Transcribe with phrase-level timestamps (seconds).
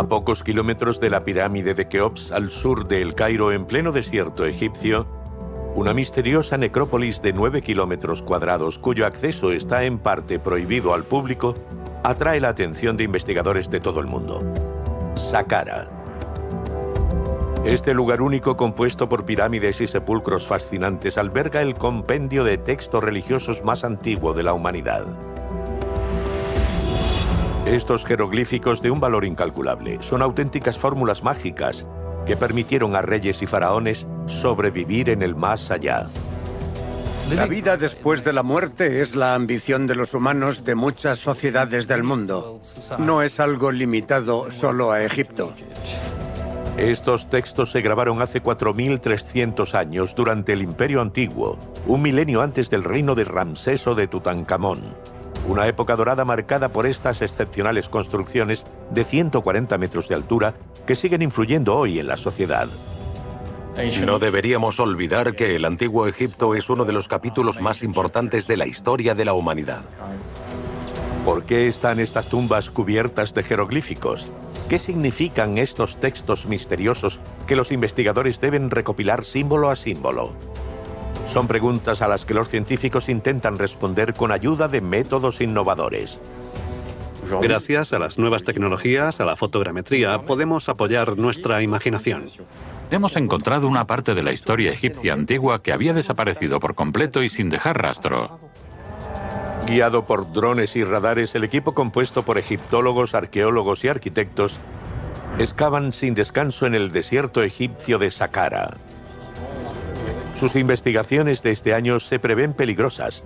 [0.00, 3.92] A pocos kilómetros de la pirámide de Keops, al sur de El Cairo, en pleno
[3.92, 5.06] desierto egipcio,
[5.74, 11.52] una misteriosa necrópolis de 9 kilómetros cuadrados, cuyo acceso está en parte prohibido al público,
[12.02, 14.42] atrae la atención de investigadores de todo el mundo.
[15.16, 15.90] Saqqara.
[17.66, 23.62] Este lugar único compuesto por pirámides y sepulcros fascinantes alberga el compendio de textos religiosos
[23.64, 25.29] más antiguo de la humanidad.
[27.66, 31.86] Estos jeroglíficos de un valor incalculable son auténticas fórmulas mágicas
[32.26, 36.06] que permitieron a reyes y faraones sobrevivir en el más allá.
[37.34, 41.86] La vida después de la muerte es la ambición de los humanos de muchas sociedades
[41.86, 42.58] del mundo.
[42.98, 45.52] No es algo limitado solo a Egipto.
[46.76, 52.84] Estos textos se grabaron hace 4.300 años durante el Imperio Antiguo, un milenio antes del
[52.84, 54.94] reino de Ramsés o de Tutankamón.
[55.48, 60.54] Una época dorada marcada por estas excepcionales construcciones de 140 metros de altura
[60.86, 62.68] que siguen influyendo hoy en la sociedad.
[64.04, 68.56] No deberíamos olvidar que el antiguo Egipto es uno de los capítulos más importantes de
[68.56, 69.80] la historia de la humanidad.
[71.24, 74.32] ¿Por qué están estas tumbas cubiertas de jeroglíficos?
[74.68, 80.32] ¿Qué significan estos textos misteriosos que los investigadores deben recopilar símbolo a símbolo?
[81.26, 86.20] Son preguntas a las que los científicos intentan responder con ayuda de métodos innovadores.
[87.40, 92.24] Gracias a las nuevas tecnologías, a la fotogrametría, podemos apoyar nuestra imaginación.
[92.90, 97.28] Hemos encontrado una parte de la historia egipcia antigua que había desaparecido por completo y
[97.28, 98.40] sin dejar rastro.
[99.66, 104.58] Guiado por drones y radares, el equipo compuesto por egiptólogos, arqueólogos y arquitectos
[105.38, 108.76] excavan sin descanso en el desierto egipcio de Saqqara.
[110.34, 113.24] Sus investigaciones de este año se prevén peligrosas.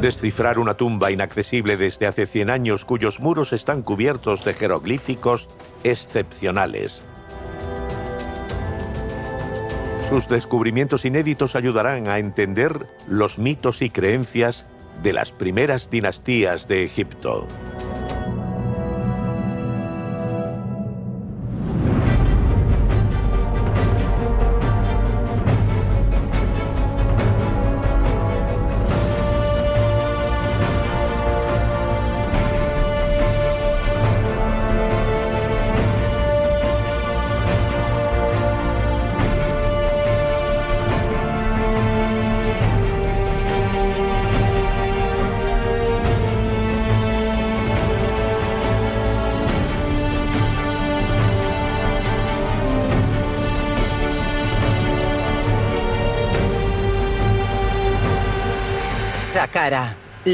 [0.00, 5.48] Descifrar una tumba inaccesible desde hace 100 años cuyos muros están cubiertos de jeroglíficos
[5.84, 7.04] excepcionales.
[10.08, 14.66] Sus descubrimientos inéditos ayudarán a entender los mitos y creencias
[15.02, 17.46] de las primeras dinastías de Egipto.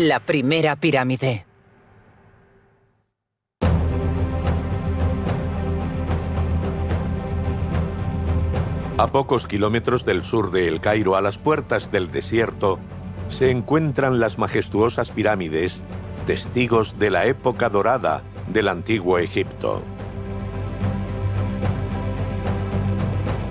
[0.08, 1.46] La primera pirámide.
[8.96, 12.78] A pocos kilómetros del sur de El Cairo, a las puertas del desierto,
[13.28, 15.84] se encuentran las majestuosas pirámides,
[16.26, 19.82] testigos de la época dorada del antiguo Egipto.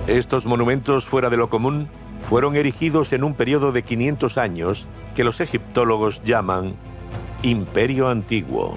[0.05, 1.89] Estos monumentos fuera de lo común
[2.23, 6.75] fueron erigidos en un periodo de 500 años que los egiptólogos llaman
[7.43, 8.75] Imperio Antiguo.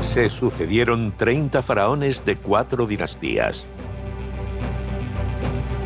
[0.00, 3.70] Se sucedieron 30 faraones de cuatro dinastías.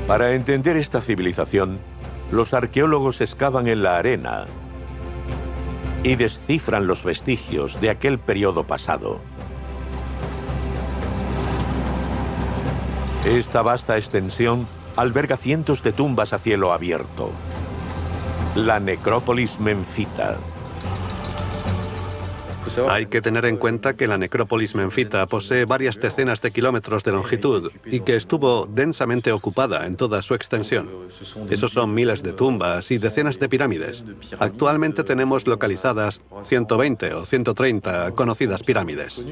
[0.07, 1.79] Para entender esta civilización,
[2.31, 4.47] los arqueólogos excavan en la arena
[6.03, 9.21] y descifran los vestigios de aquel periodo pasado.
[13.25, 14.67] Esta vasta extensión
[14.97, 17.31] alberga cientos de tumbas a cielo abierto.
[18.55, 20.39] La necrópolis menfita.
[22.89, 27.13] Hay que tener en cuenta que la necrópolis menfita posee varias decenas de kilómetros de
[27.13, 30.89] longitud y que estuvo densamente ocupada en toda su extensión.
[31.51, 34.03] Esos son miles de tumbas y decenas de pirámides.
[34.39, 39.27] Actualmente tenemos localizadas 120 o 130 conocidas pirámides.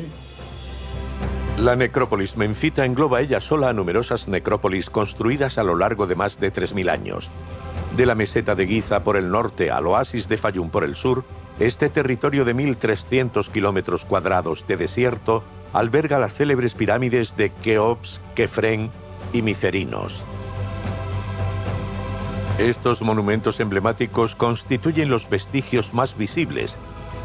[1.59, 6.39] La necrópolis menfita engloba ella sola a numerosas necrópolis construidas a lo largo de más
[6.39, 7.33] de 3.000 años.
[7.97, 11.25] De la meseta de Giza por el norte al oasis de Fayum por el sur,
[11.59, 18.93] este territorio de 1.300 kilómetros cuadrados de desierto alberga las célebres pirámides de Keops, Kefren
[19.33, 20.23] y Micerinos.
[22.59, 26.79] Estos monumentos emblemáticos constituyen los vestigios más visibles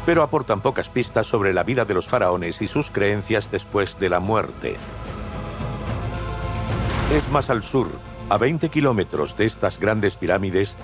[0.06, 4.08] pero aportan pocas pistas sobre la vida de los faraones y sus creencias después de
[4.08, 4.76] la muerte.
[7.14, 7.88] Es más al sur,
[8.28, 10.76] a 20 kilómetros de estas grandes pirámides,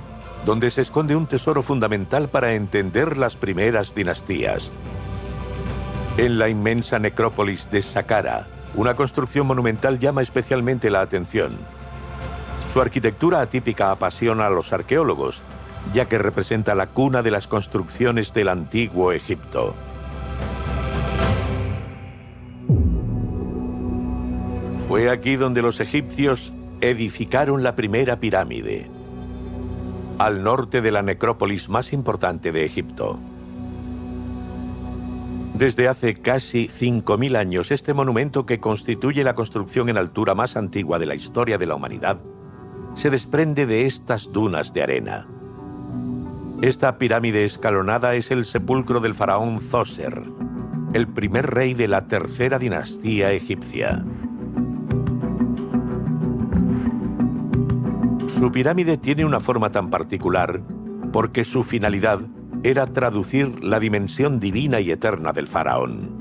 [0.46, 4.72] donde se esconde un tesoro fundamental para entender las primeras dinastías.
[6.16, 11.58] En la inmensa necrópolis de Saqqara, una construcción monumental llama especialmente la atención.
[12.72, 15.42] Su arquitectura atípica apasiona a los arqueólogos,
[15.92, 19.74] ya que representa la cuna de las construcciones del antiguo Egipto.
[24.88, 28.90] Fue aquí donde los egipcios edificaron la primera pirámide,
[30.18, 33.18] al norte de la necrópolis más importante de Egipto.
[35.54, 40.98] Desde hace casi 5.000 años, este monumento que constituye la construcción en altura más antigua
[40.98, 42.18] de la historia de la humanidad,
[42.94, 45.39] se desprende de estas dunas de arena.
[46.62, 50.24] Esta pirámide escalonada es el sepulcro del faraón Zoser,
[50.92, 54.04] el primer rey de la tercera dinastía egipcia.
[58.26, 60.60] Su pirámide tiene una forma tan particular
[61.14, 62.20] porque su finalidad
[62.62, 66.19] era traducir la dimensión divina y eterna del faraón.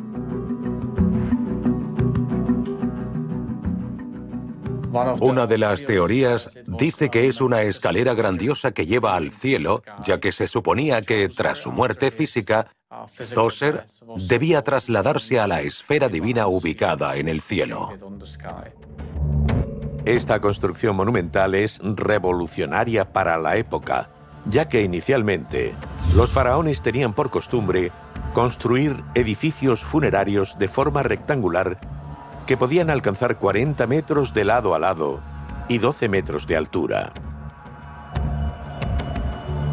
[5.20, 10.20] Una de las teorías dice que es una escalera grandiosa que lleva al cielo, ya
[10.20, 12.68] que se suponía que tras su muerte física,
[13.08, 13.86] Zoser
[14.28, 17.90] debía trasladarse a la esfera divina ubicada en el cielo.
[20.06, 24.10] Esta construcción monumental es revolucionaria para la época,
[24.46, 25.76] ya que inicialmente
[26.16, 27.92] los faraones tenían por costumbre
[28.34, 31.80] construir edificios funerarios de forma rectangular
[32.50, 35.22] que podían alcanzar 40 metros de lado a lado
[35.68, 37.14] y 12 metros de altura.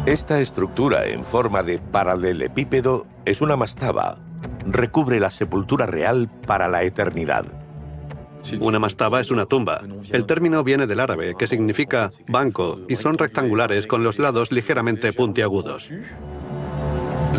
[0.05, 4.19] Esta estructura en forma de paralelepípedo es una mastaba.
[4.67, 7.45] Recubre la sepultura real para la eternidad.
[8.59, 9.81] Una mastaba es una tumba.
[10.11, 15.13] El término viene del árabe, que significa banco, y son rectangulares con los lados ligeramente
[15.13, 15.89] puntiagudos.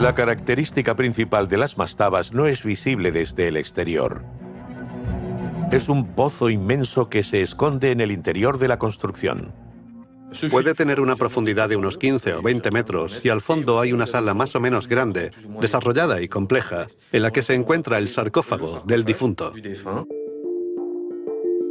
[0.00, 4.24] La característica principal de las mastabas no es visible desde el exterior.
[5.70, 9.52] Es un pozo inmenso que se esconde en el interior de la construcción.
[10.50, 14.06] Puede tener una profundidad de unos 15 o 20 metros y al fondo hay una
[14.06, 15.30] sala más o menos grande,
[15.60, 19.52] desarrollada y compleja, en la que se encuentra el sarcófago del difunto.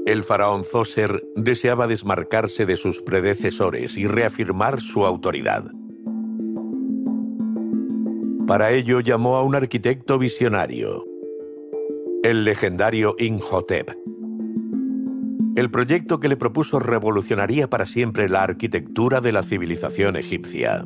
[0.05, 5.65] El faraón Zoser deseaba desmarcarse de sus predecesores y reafirmar su autoridad.
[8.45, 11.03] Para ello llamó a un arquitecto visionario,
[12.23, 13.91] el legendario Imhotep.
[15.55, 20.85] El proyecto que le propuso revolucionaría para siempre la arquitectura de la civilización egipcia.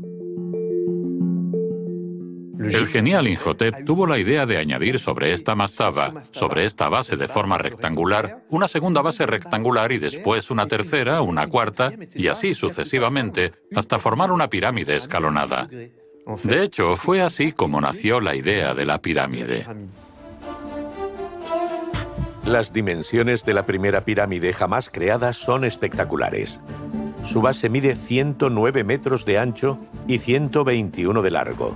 [2.60, 7.28] El genial Inhotep tuvo la idea de añadir sobre esta mastaba, sobre esta base de
[7.28, 13.54] forma rectangular, una segunda base rectangular y después una tercera, una cuarta, y así sucesivamente,
[13.76, 15.68] hasta formar una pirámide escalonada.
[16.44, 19.66] De hecho, fue así como nació la idea de la pirámide.
[22.46, 26.60] Las dimensiones de la primera pirámide jamás creada son espectaculares.
[27.24, 29.78] Su base mide 109 metros de ancho
[30.08, 31.76] y 121 de largo.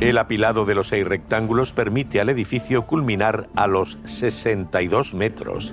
[0.00, 5.72] El apilado de los seis rectángulos permite al edificio culminar a los 62 metros.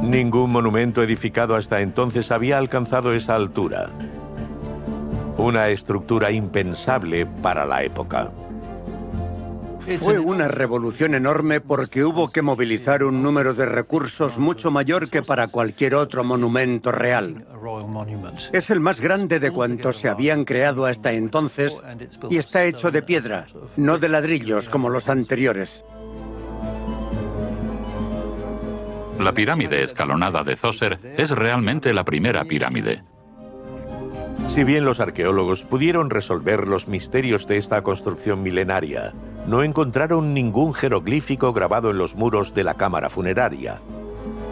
[0.00, 3.90] Ningún monumento edificado hasta entonces había alcanzado esa altura.
[5.36, 8.30] Una estructura impensable para la época.
[9.98, 15.22] Fue una revolución enorme porque hubo que movilizar un número de recursos mucho mayor que
[15.22, 17.46] para cualquier otro monumento real.
[18.52, 21.80] Es el más grande de cuantos se habían creado hasta entonces
[22.28, 25.84] y está hecho de piedra, no de ladrillos como los anteriores.
[29.18, 33.02] La pirámide escalonada de Zoser es realmente la primera pirámide.
[34.48, 39.12] Si bien los arqueólogos pudieron resolver los misterios de esta construcción milenaria,
[39.50, 43.80] no encontraron ningún jeroglífico grabado en los muros de la cámara funeraria,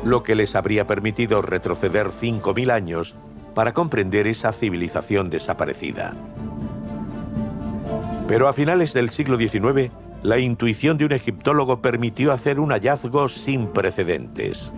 [0.03, 3.15] lo que les habría permitido retroceder 5.000 años
[3.55, 6.15] para comprender esa civilización desaparecida.
[8.27, 9.93] Pero a finales del siglo XIX,
[10.25, 14.73] la intuición de un egiptólogo permitió hacer un hallazgo sin precedentes.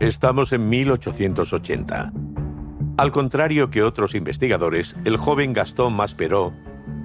[0.00, 2.12] Estamos en 1880.
[2.98, 6.52] Al contrario que otros investigadores, el joven Gastón Masperó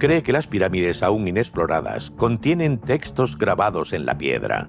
[0.00, 4.68] cree que las pirámides aún inexploradas contienen textos grabados en la piedra.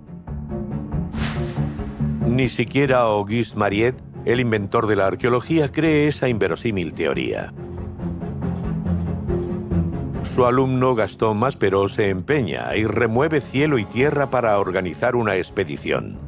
[2.28, 7.52] Ni siquiera Auguste Mariette, el inventor de la arqueología, cree esa inverosímil teoría.
[10.22, 16.25] Su alumno Gastón Masperó se empeña y remueve cielo y tierra para organizar una expedición.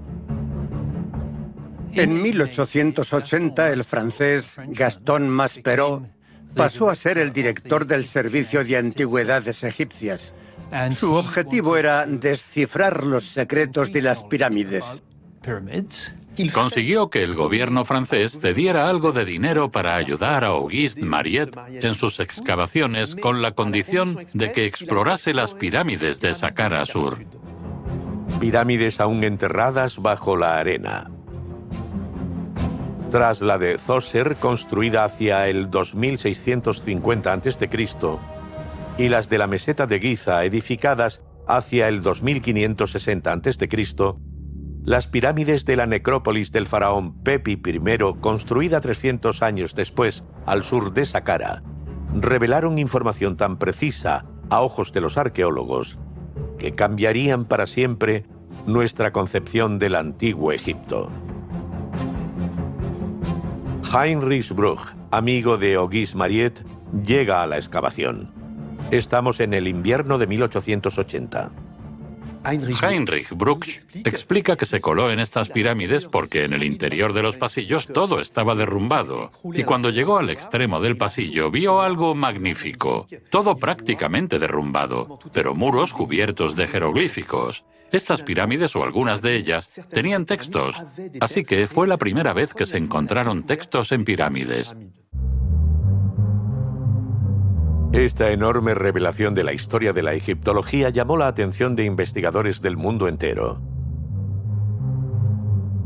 [1.98, 6.08] En 1880, el francés Gaston Maspero
[6.56, 10.36] pasó a ser el director del Servicio de Antigüedades Egipcias.
[10.96, 15.02] Su objetivo era descifrar los secretos de las pirámides.
[16.54, 21.96] Consiguió que el gobierno francés cediera algo de dinero para ayudar a Auguste Mariette en
[21.96, 27.26] sus excavaciones con la condición de que explorase las pirámides de Saqqara Sur.
[28.40, 31.10] Pirámides aún enterradas bajo la arena.
[33.10, 37.70] Tras la de Zoser, construida hacia el 2650 a.C.,
[38.98, 43.70] y las de la meseta de Giza, edificadas hacia el 2560 a.C.,
[44.84, 50.94] las pirámides de la necrópolis del faraón Pepi I, construida 300 años después al sur
[50.94, 51.64] de Saqqara,
[52.14, 55.98] revelaron información tan precisa a ojos de los arqueólogos
[56.58, 58.26] que cambiarían para siempre
[58.66, 61.10] nuestra concepción del antiguo Egipto.
[63.94, 66.62] Heinrich Bruch, amigo de Auguste Mariette,
[67.06, 68.30] llega a la excavación.
[68.92, 71.52] Estamos en el invierno de 1880.
[72.44, 77.38] Heinrich Bruch explica que se coló en estas pirámides porque en el interior de los
[77.38, 83.56] pasillos todo estaba derrumbado y cuando llegó al extremo del pasillo vio algo magnífico, todo
[83.56, 87.64] prácticamente derrumbado, pero muros cubiertos de jeroglíficos.
[87.92, 90.76] Estas pirámides o algunas de ellas tenían textos,
[91.22, 94.76] así que fue la primera vez que se encontraron textos en pirámides.
[97.94, 102.76] Esta enorme revelación de la historia de la egiptología llamó la atención de investigadores del
[102.76, 103.62] mundo entero.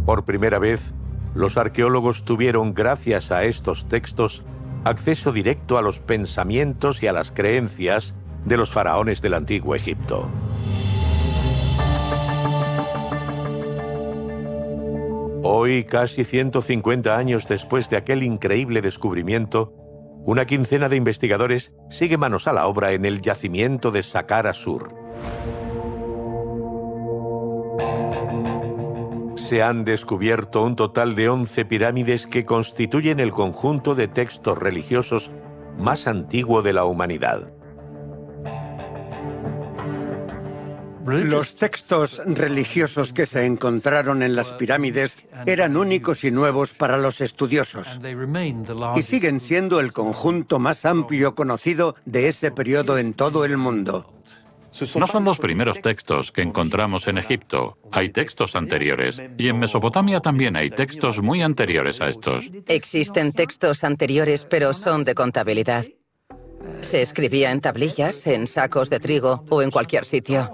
[0.05, 0.93] Por primera vez,
[1.35, 4.43] los arqueólogos tuvieron, gracias a estos textos,
[4.83, 8.15] acceso directo a los pensamientos y a las creencias
[8.45, 10.27] de los faraones del antiguo Egipto.
[15.53, 19.73] Hoy, casi 150 años después de aquel increíble descubrimiento,
[20.23, 24.95] una quincena de investigadores sigue manos a la obra en el yacimiento de Saqqara Sur.
[29.35, 35.31] Se han descubierto un total de 11 pirámides que constituyen el conjunto de textos religiosos
[35.77, 37.51] más antiguo de la humanidad.
[41.05, 47.21] Los textos religiosos que se encontraron en las pirámides eran únicos y nuevos para los
[47.21, 47.99] estudiosos
[48.95, 54.13] y siguen siendo el conjunto más amplio conocido de ese periodo en todo el mundo.
[54.95, 57.77] No son los primeros textos que encontramos en Egipto.
[57.91, 59.21] Hay textos anteriores.
[59.37, 62.49] Y en Mesopotamia también hay textos muy anteriores a estos.
[62.67, 65.85] Existen textos anteriores, pero son de contabilidad.
[66.79, 70.49] Se escribía en tablillas, en sacos de trigo o en cualquier sitio.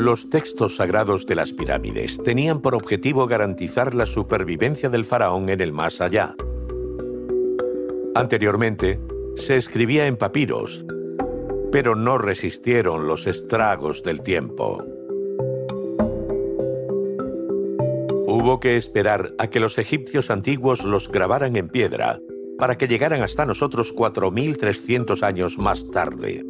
[0.00, 5.60] Los textos sagrados de las pirámides tenían por objetivo garantizar la supervivencia del faraón en
[5.60, 6.34] el más allá.
[8.14, 8.98] Anteriormente,
[9.36, 10.86] se escribía en papiros,
[11.70, 14.82] pero no resistieron los estragos del tiempo.
[18.26, 22.18] Hubo que esperar a que los egipcios antiguos los grabaran en piedra
[22.58, 26.49] para que llegaran hasta nosotros 4.300 años más tarde.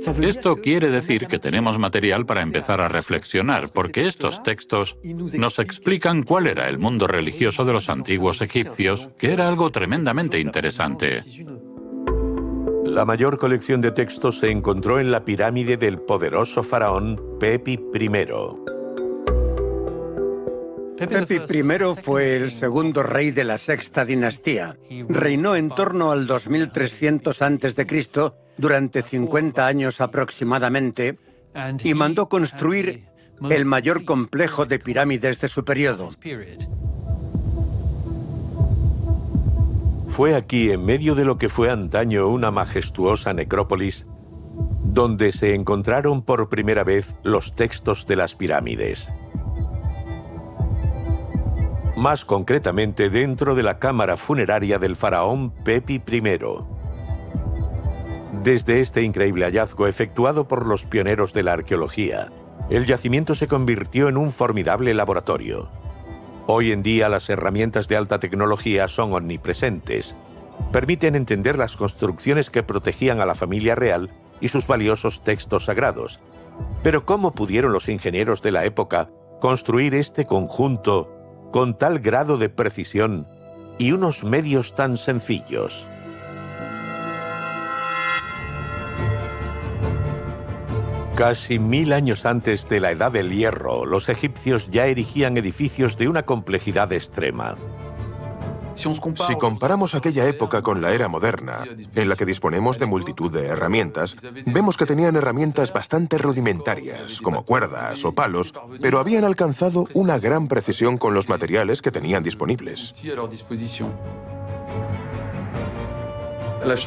[0.00, 6.22] Esto quiere decir que tenemos material para empezar a reflexionar, porque estos textos nos explican
[6.22, 11.20] cuál era el mundo religioso de los antiguos egipcios, que era algo tremendamente interesante.
[12.84, 18.08] La mayor colección de textos se encontró en la pirámide del poderoso faraón Pepi I.
[20.96, 21.62] Pepi I
[22.02, 24.78] fue el segundo rey de la sexta dinastía.
[25.08, 31.18] Reinó en torno al 2300 a.C durante 50 años aproximadamente
[31.82, 33.06] y mandó construir
[33.50, 36.10] el mayor complejo de pirámides de su periodo.
[40.08, 44.06] Fue aquí, en medio de lo que fue antaño una majestuosa necrópolis,
[44.82, 49.12] donde se encontraron por primera vez los textos de las pirámides.
[51.96, 56.77] Más concretamente dentro de la cámara funeraria del faraón Pepi I.
[58.42, 62.30] Desde este increíble hallazgo efectuado por los pioneros de la arqueología,
[62.70, 65.68] el yacimiento se convirtió en un formidable laboratorio.
[66.46, 70.16] Hoy en día las herramientas de alta tecnología son omnipresentes.
[70.70, 76.20] Permiten entender las construcciones que protegían a la familia real y sus valiosos textos sagrados.
[76.84, 81.12] Pero ¿cómo pudieron los ingenieros de la época construir este conjunto
[81.50, 83.26] con tal grado de precisión
[83.78, 85.88] y unos medios tan sencillos?
[91.18, 96.06] Casi mil años antes de la Edad del Hierro, los egipcios ya erigían edificios de
[96.06, 97.56] una complejidad extrema.
[98.76, 101.64] Si comparamos aquella época con la era moderna,
[101.96, 104.14] en la que disponemos de multitud de herramientas,
[104.46, 110.46] vemos que tenían herramientas bastante rudimentarias, como cuerdas o palos, pero habían alcanzado una gran
[110.46, 112.92] precisión con los materiales que tenían disponibles.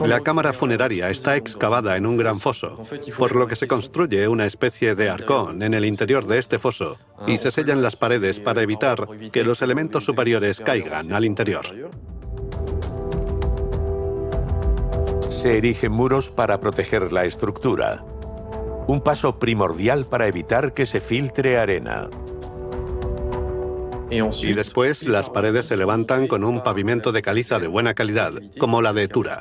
[0.06, 2.84] La cámara funeraria está excavada en un gran foso,
[3.18, 6.98] por lo que se construye una especie de arcón en el interior de este foso
[7.26, 11.66] y se sellan las paredes para evitar que los elementos superiores caigan al interior.
[15.30, 18.04] Se erigen muros para proteger la estructura,
[18.88, 22.10] un paso primordial para evitar que se filtre arena.
[24.12, 28.82] Y después las paredes se levantan con un pavimento de caliza de buena calidad, como
[28.82, 29.40] la de Tura.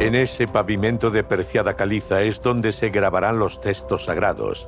[0.00, 4.66] En ese pavimento de preciada caliza es donde se grabarán los textos sagrados.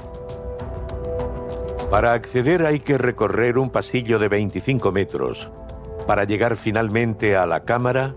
[1.91, 5.51] Para acceder hay que recorrer un pasillo de 25 metros
[6.07, 8.15] para llegar finalmente a la cámara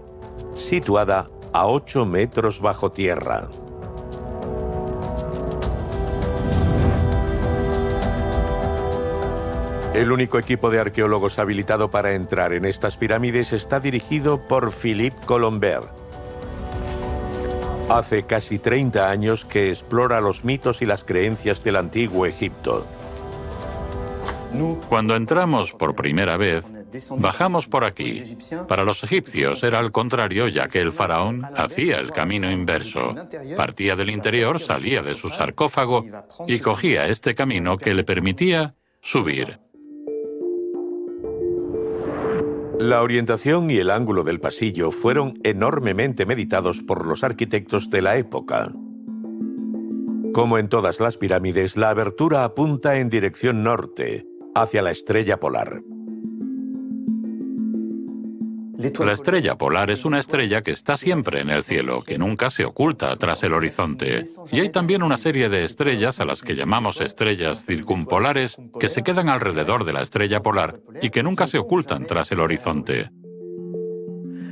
[0.55, 3.50] situada a 8 metros bajo tierra.
[9.93, 15.17] El único equipo de arqueólogos habilitado para entrar en estas pirámides está dirigido por Philippe
[15.25, 15.89] Colombert.
[17.89, 22.88] Hace casi 30 años que explora los mitos y las creencias del antiguo Egipto.
[24.88, 26.65] Cuando entramos por primera vez,
[27.17, 28.24] bajamos por aquí.
[28.69, 33.13] Para los egipcios era al contrario, ya que el faraón hacía el camino inverso.
[33.57, 36.05] Partía del interior, salía de su sarcófago
[36.48, 39.60] y cogía este camino que le permitía subir.
[42.82, 48.18] La orientación y el ángulo del pasillo fueron enormemente meditados por los arquitectos de la
[48.18, 48.74] época.
[50.34, 55.84] Como en todas las pirámides, la abertura apunta en dirección norte, hacia la estrella polar.
[59.06, 62.65] La estrella polar es una estrella que está siempre en el cielo, que nunca se
[62.65, 64.26] oculta tras el horizonte.
[64.52, 69.04] Y hay también una serie de estrellas a las que llamamos estrellas circumpolares que se
[69.04, 73.12] quedan alrededor de la estrella polar y que nunca se ocultan tras el horizonte.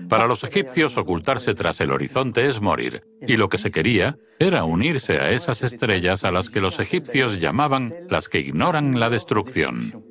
[0.10, 4.64] Para los egipcios ocultarse tras el horizonte es morir, y lo que se quería era
[4.64, 10.09] unirse a esas estrellas a las que los egipcios llamaban las que ignoran la destrucción.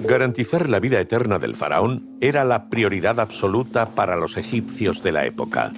[0.00, 5.26] Garantizar la vida eterna del faraón era la prioridad absoluta para los egipcios de la
[5.26, 5.72] época.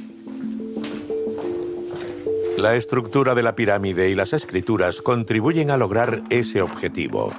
[2.58, 7.32] La estructura de la pirámide y las escrituras contribuyen a lograr ese objetivo.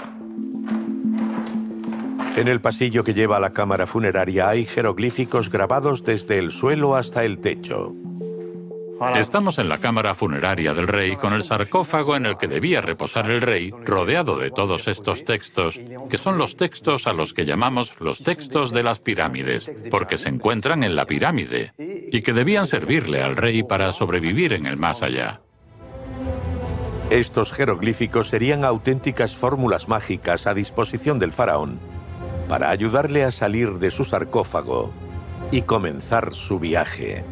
[2.36, 6.96] En el pasillo que lleva a la cámara funeraria hay jeroglíficos grabados desde el suelo
[6.96, 7.94] hasta el techo.
[9.16, 13.32] Estamos en la cámara funeraria del rey con el sarcófago en el que debía reposar
[13.32, 18.00] el rey, rodeado de todos estos textos, que son los textos a los que llamamos
[18.00, 23.24] los textos de las pirámides, porque se encuentran en la pirámide, y que debían servirle
[23.24, 25.42] al rey para sobrevivir en el más allá.
[27.10, 31.80] Estos jeroglíficos serían auténticas fórmulas mágicas a disposición del faraón
[32.48, 34.92] para ayudarle a salir de su sarcófago
[35.52, 37.26] y comenzar su viaje.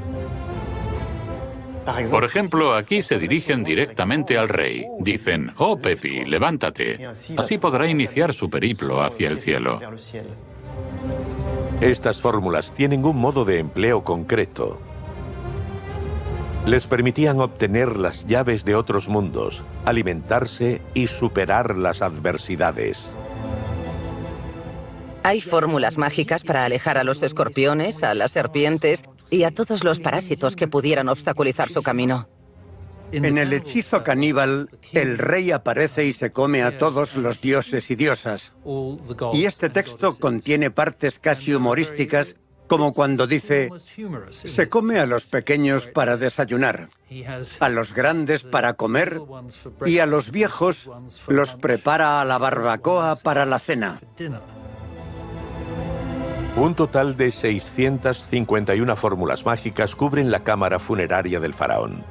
[2.10, 4.86] Por ejemplo, aquí se dirigen directamente al rey.
[5.00, 7.08] Dicen, oh Pepi, levántate.
[7.38, 9.80] Así podrá iniciar su periplo hacia el cielo.
[11.82, 14.82] Estas fórmulas tienen un modo de empleo concreto.
[16.66, 23.14] Les permitían obtener las llaves de otros mundos, alimentarse y superar las adversidades.
[25.24, 30.00] Hay fórmulas mágicas para alejar a los escorpiones, a las serpientes y a todos los
[30.00, 32.28] parásitos que pudieran obstaculizar su camino.
[33.12, 37.96] En el hechizo caníbal, el rey aparece y se come a todos los dioses y
[37.96, 38.54] diosas.
[39.34, 42.36] Y este texto contiene partes casi humorísticas,
[42.68, 43.72] como cuando dice,
[44.30, 46.90] se come a los pequeños para desayunar,
[47.60, 49.20] a los grandes para comer
[49.88, 50.88] y a los viejos
[51.28, 54.00] los prepara a la barbacoa para la cena.
[56.56, 62.04] Un total de 651 fórmulas mágicas cubren la cámara funeraria del faraón.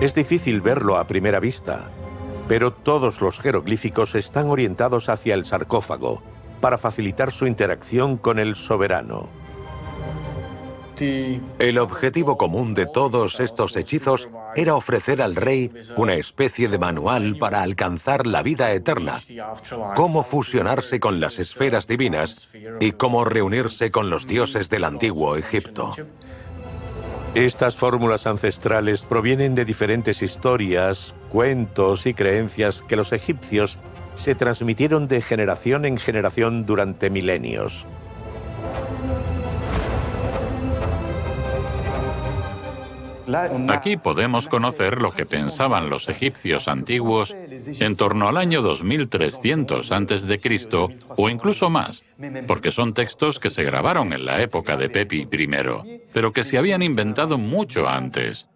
[0.00, 1.90] Es difícil verlo a primera vista,
[2.48, 6.22] pero todos los jeroglíficos están orientados hacia el sarcófago
[6.60, 9.28] para facilitar su interacción con el soberano.
[10.98, 17.36] El objetivo común de todos estos hechizos era ofrecer al rey una especie de manual
[17.38, 19.20] para alcanzar la vida eterna,
[19.94, 22.48] cómo fusionarse con las esferas divinas
[22.80, 25.94] y cómo reunirse con los dioses del antiguo Egipto.
[27.34, 33.78] Estas fórmulas ancestrales provienen de diferentes historias, cuentos y creencias que los egipcios
[34.14, 37.84] se transmitieron de generación en generación durante milenios.
[43.68, 47.34] Aquí podemos conocer lo que pensaban los egipcios antiguos
[47.80, 50.58] en torno al año 2300 a.C.
[51.16, 52.02] o incluso más,
[52.46, 56.58] porque son textos que se grabaron en la época de Pepi I, pero que se
[56.58, 58.46] habían inventado mucho antes.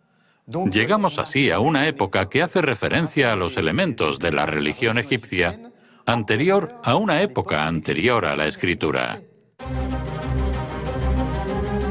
[0.46, 5.61] Llegamos así a una época que hace referencia a los elementos de la religión egipcia
[6.06, 9.20] anterior a una época anterior a la escritura.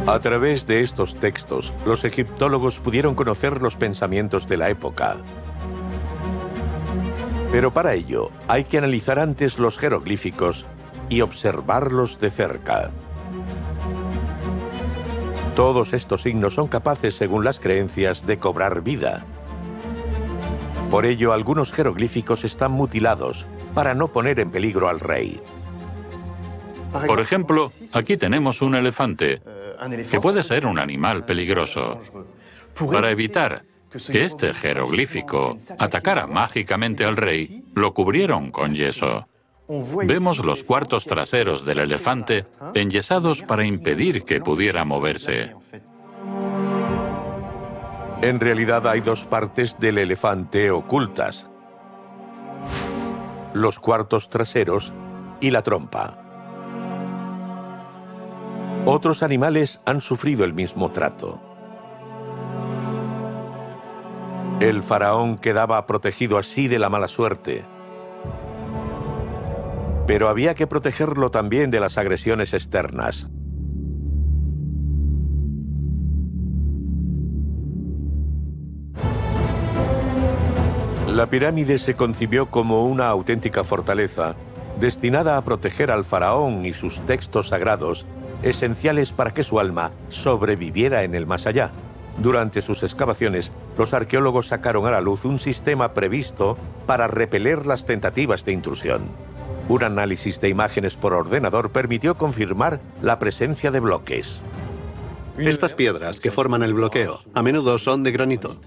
[0.10, 5.18] A través de estos textos, los egiptólogos pudieron conocer los pensamientos de la época.
[7.52, 10.66] Pero para ello, hay que analizar antes los jeroglíficos
[11.10, 12.90] y observarlos de cerca.
[15.56, 19.28] Todos estos signos son capaces, según las creencias, de cobrar vida.
[20.90, 23.46] Por ello, algunos jeroglíficos están mutilados
[23.76, 25.40] para no poner en peligro al rey.
[27.06, 29.44] Por ejemplo, aquí tenemos un elefante
[30.10, 32.00] que puede ser un animal peligroso.
[32.92, 33.64] Para evitar
[34.12, 39.28] que este jeroglífico atacara mágicamente al rey, lo cubrieron con yeso.
[40.06, 45.54] Vemos los cuartos traseros del elefante enyesados para impedir que pudiera moverse.
[48.22, 51.50] En realidad hay dos partes del elefante ocultas.
[53.54, 54.94] Los cuartos traseros
[55.40, 56.29] y la trompa.
[58.86, 61.40] Otros animales han sufrido el mismo trato.
[64.60, 67.66] El faraón quedaba protegido así de la mala suerte.
[70.08, 73.30] Pero había que protegerlo también de las agresiones externas.
[81.08, 84.36] La pirámide se concibió como una auténtica fortaleza,
[84.80, 88.08] destinada a proteger al faraón y sus textos sagrados
[88.44, 91.72] esenciales para que su alma sobreviviera en el más allá.
[92.18, 97.86] Durante sus excavaciones, los arqueólogos sacaron a la luz un sistema previsto para repeler las
[97.86, 99.04] tentativas de intrusión.
[99.70, 104.42] Un análisis de imágenes por ordenador permitió confirmar la presencia de bloques.
[105.38, 108.58] Estas piedras que forman el bloqueo a menudo son de granito.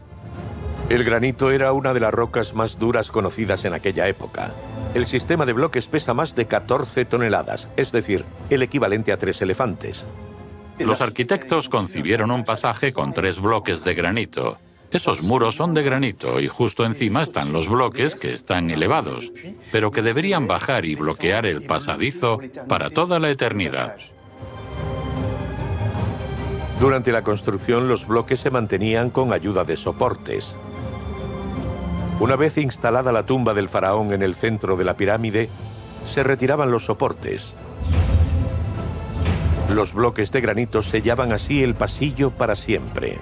[0.92, 4.52] El granito era una de las rocas más duras conocidas en aquella época.
[4.92, 9.40] El sistema de bloques pesa más de 14 toneladas, es decir, el equivalente a tres
[9.40, 10.04] elefantes.
[10.78, 14.58] Los arquitectos concibieron un pasaje con tres bloques de granito.
[14.90, 19.32] Esos muros son de granito y justo encima están los bloques que están elevados,
[19.70, 23.96] pero que deberían bajar y bloquear el pasadizo para toda la eternidad.
[26.78, 30.54] Durante la construcción los bloques se mantenían con ayuda de soportes.
[32.20, 35.48] Una vez instalada la tumba del faraón en el centro de la pirámide,
[36.04, 37.54] se retiraban los soportes.
[39.70, 43.18] Los bloques de granito sellaban así el pasillo para siempre.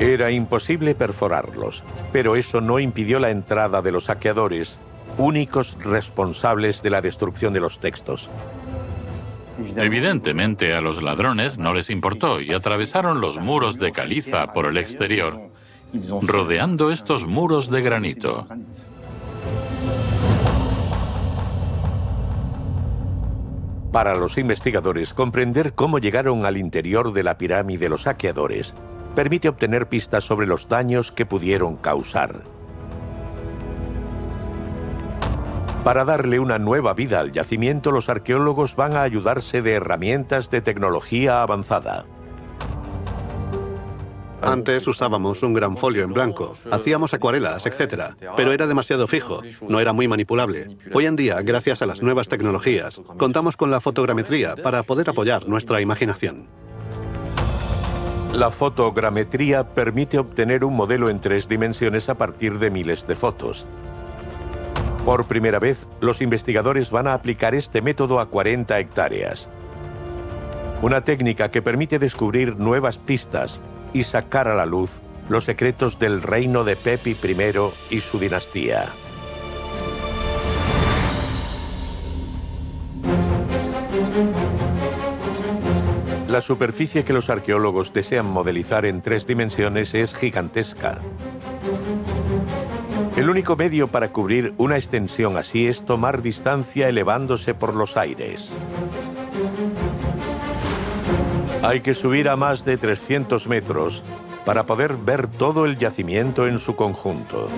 [0.00, 4.78] Era imposible perforarlos, pero eso no impidió la entrada de los saqueadores,
[5.18, 8.28] únicos responsables de la destrucción de los textos.
[9.76, 14.78] Evidentemente a los ladrones no les importó y atravesaron los muros de caliza por el
[14.78, 15.51] exterior
[16.22, 18.46] rodeando estos muros de granito.
[23.92, 28.74] Para los investigadores, comprender cómo llegaron al interior de la pirámide los saqueadores
[29.14, 32.42] permite obtener pistas sobre los daños que pudieron causar.
[35.84, 40.60] Para darle una nueva vida al yacimiento, los arqueólogos van a ayudarse de herramientas de
[40.60, 42.06] tecnología avanzada.
[44.42, 48.14] Antes usábamos un gran folio en blanco, hacíamos acuarelas, etc.
[48.36, 50.76] Pero era demasiado fijo, no era muy manipulable.
[50.92, 55.48] Hoy en día, gracias a las nuevas tecnologías, contamos con la fotogrametría para poder apoyar
[55.48, 56.48] nuestra imaginación.
[58.32, 63.66] La fotogrametría permite obtener un modelo en tres dimensiones a partir de miles de fotos.
[65.04, 69.50] Por primera vez, los investigadores van a aplicar este método a 40 hectáreas.
[70.80, 73.60] Una técnica que permite descubrir nuevas pistas
[73.92, 78.86] y sacar a la luz los secretos del reino de Pepi I y su dinastía.
[86.28, 91.00] La superficie que los arqueólogos desean modelizar en tres dimensiones es gigantesca.
[93.16, 98.56] El único medio para cubrir una extensión así es tomar distancia elevándose por los aires.
[101.62, 104.02] Hay que subir a más de 300 metros
[104.44, 107.48] para poder ver todo el yacimiento en su conjunto.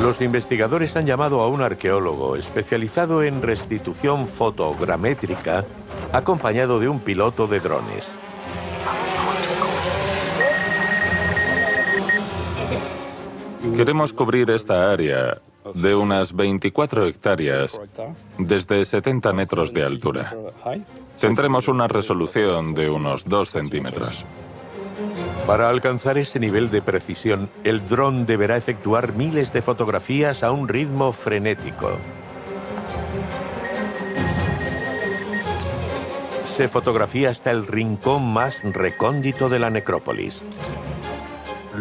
[0.00, 5.64] Los investigadores han llamado a un arqueólogo especializado en restitución fotogramétrica
[6.12, 8.12] acompañado de un piloto de drones.
[13.76, 15.40] Queremos cubrir esta área
[15.74, 17.80] de unas 24 hectáreas
[18.38, 20.34] desde 70 metros de altura.
[21.20, 24.24] Tendremos una resolución de unos 2 centímetros.
[25.46, 30.68] Para alcanzar ese nivel de precisión, el dron deberá efectuar miles de fotografías a un
[30.68, 31.90] ritmo frenético.
[36.46, 40.42] Se fotografía hasta el rincón más recóndito de la necrópolis.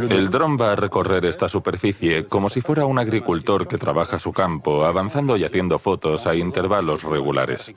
[0.09, 4.31] El dron va a recorrer esta superficie como si fuera un agricultor que trabaja su
[4.31, 7.73] campo, avanzando y haciendo fotos a intervalos regulares.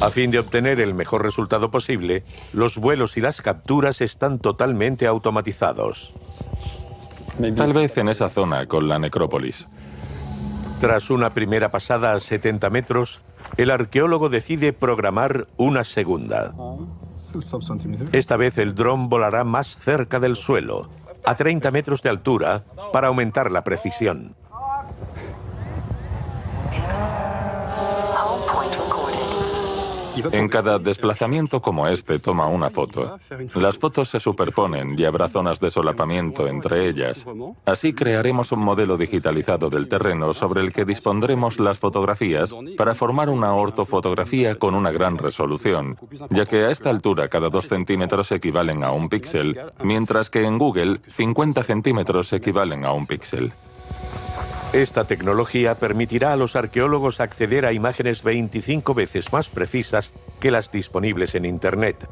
[0.00, 5.06] A fin de obtener el mejor resultado posible, los vuelos y las capturas están totalmente
[5.06, 6.12] automatizados.
[7.56, 9.66] Tal vez en esa zona con la necrópolis.
[10.80, 13.20] Tras una primera pasada a 70 metros,
[13.56, 16.54] el arqueólogo decide programar una segunda.
[18.12, 20.88] Esta vez el dron volará más cerca del suelo,
[21.24, 24.34] a 30 metros de altura, para aumentar la precisión.
[30.32, 33.18] En cada desplazamiento como este toma una foto.
[33.54, 37.26] Las fotos se superponen y habrá zonas de solapamiento entre ellas.
[37.64, 43.28] Así crearemos un modelo digitalizado del terreno sobre el que dispondremos las fotografías para formar
[43.30, 45.96] una ortofotografía con una gran resolución,
[46.30, 50.58] ya que a esta altura cada dos centímetros equivalen a un píxel, mientras que en
[50.58, 53.52] Google 50 centímetros equivalen a un píxel.
[54.74, 60.72] Esta tecnología permitirá a los arqueólogos acceder a imágenes 25 veces más precisas que las
[60.72, 62.08] disponibles en Internet.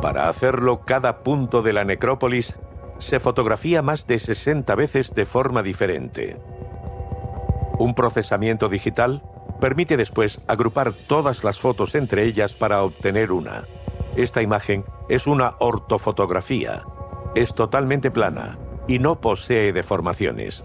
[0.00, 2.54] Para hacerlo, cada punto de la necrópolis
[3.00, 6.40] se fotografía más de 60 veces de forma diferente.
[7.80, 9.24] Un procesamiento digital
[9.60, 13.66] permite después agrupar todas las fotos entre ellas para obtener una.
[14.14, 16.84] Esta imagen es una ortofotografía.
[17.34, 18.56] Es totalmente plana,
[18.88, 20.64] y no posee deformaciones.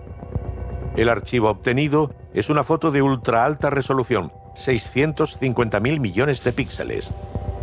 [0.95, 7.13] El archivo obtenido es una foto de ultra alta resolución, 650.000 millones de píxeles.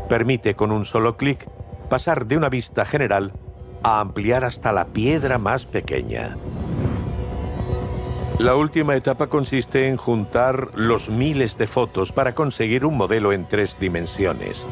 [0.09, 1.49] Permite con un solo clic
[1.89, 3.33] pasar de una vista general
[3.83, 6.37] a ampliar hasta la piedra más pequeña.
[8.39, 13.47] La última etapa consiste en juntar los miles de fotos para conseguir un modelo en
[13.47, 14.67] tres dimensiones.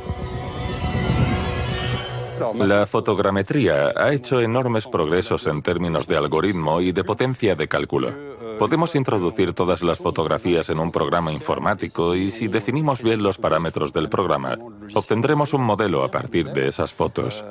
[2.54, 8.12] La fotogrametría ha hecho enormes progresos en términos de algoritmo y de potencia de cálculo.
[8.58, 13.92] Podemos introducir todas las fotografías en un programa informático y si definimos bien los parámetros
[13.92, 14.58] del programa,
[14.94, 17.44] obtendremos un modelo a partir de esas fotos.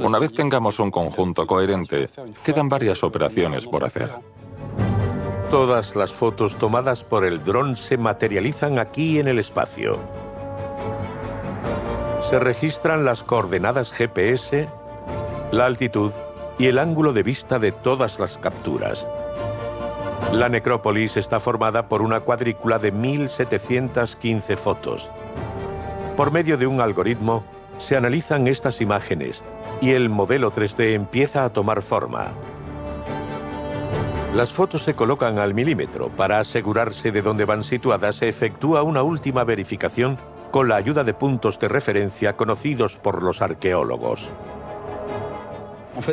[0.00, 2.08] Una vez tengamos un conjunto coherente,
[2.44, 4.10] quedan varias operaciones por hacer.
[5.50, 10.27] Todas las fotos tomadas por el dron se materializan aquí en el espacio
[12.28, 14.68] se registran las coordenadas GPS,
[15.50, 16.12] la altitud
[16.58, 19.08] y el ángulo de vista de todas las capturas.
[20.34, 25.10] La necrópolis está formada por una cuadrícula de 1.715 fotos.
[26.18, 27.44] Por medio de un algoritmo,
[27.78, 29.42] se analizan estas imágenes
[29.80, 32.32] y el modelo 3D empieza a tomar forma.
[34.34, 36.10] Las fotos se colocan al milímetro.
[36.10, 40.18] Para asegurarse de dónde van situadas, se efectúa una última verificación
[40.50, 44.32] con la ayuda de puntos de referencia conocidos por los arqueólogos.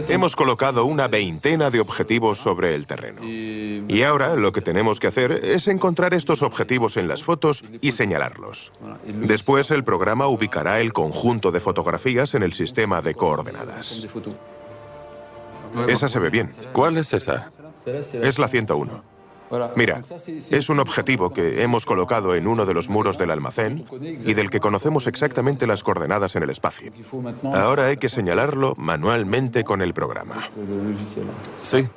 [0.08, 3.24] Hemos colocado una veintena de objetivos sobre el terreno.
[3.24, 7.92] Y ahora lo que tenemos que hacer es encontrar estos objetivos en las fotos y
[7.92, 8.72] señalarlos.
[9.06, 14.08] Después el programa ubicará el conjunto de fotografías en el sistema de coordenadas.
[15.88, 16.50] Esa se ve bien.
[16.74, 17.50] ¿Cuál es esa?
[17.86, 19.15] Es la 101.
[19.76, 20.02] Mira,
[20.52, 24.50] es un objetivo que hemos colocado en uno de los muros del almacén y del
[24.50, 26.92] que conocemos exactamente las coordenadas en el espacio.
[27.54, 30.50] Ahora hay que señalarlo manualmente con el programa.
[31.58, 31.88] Sí.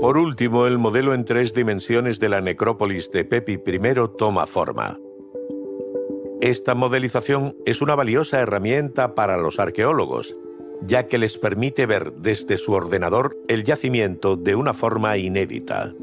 [0.00, 4.98] Por último, el modelo en tres dimensiones de la necrópolis de Pepi I toma forma.
[6.42, 10.36] Esta modelización es una valiosa herramienta para los arqueólogos,
[10.82, 15.94] ya que les permite ver desde su ordenador el yacimiento de una forma inédita.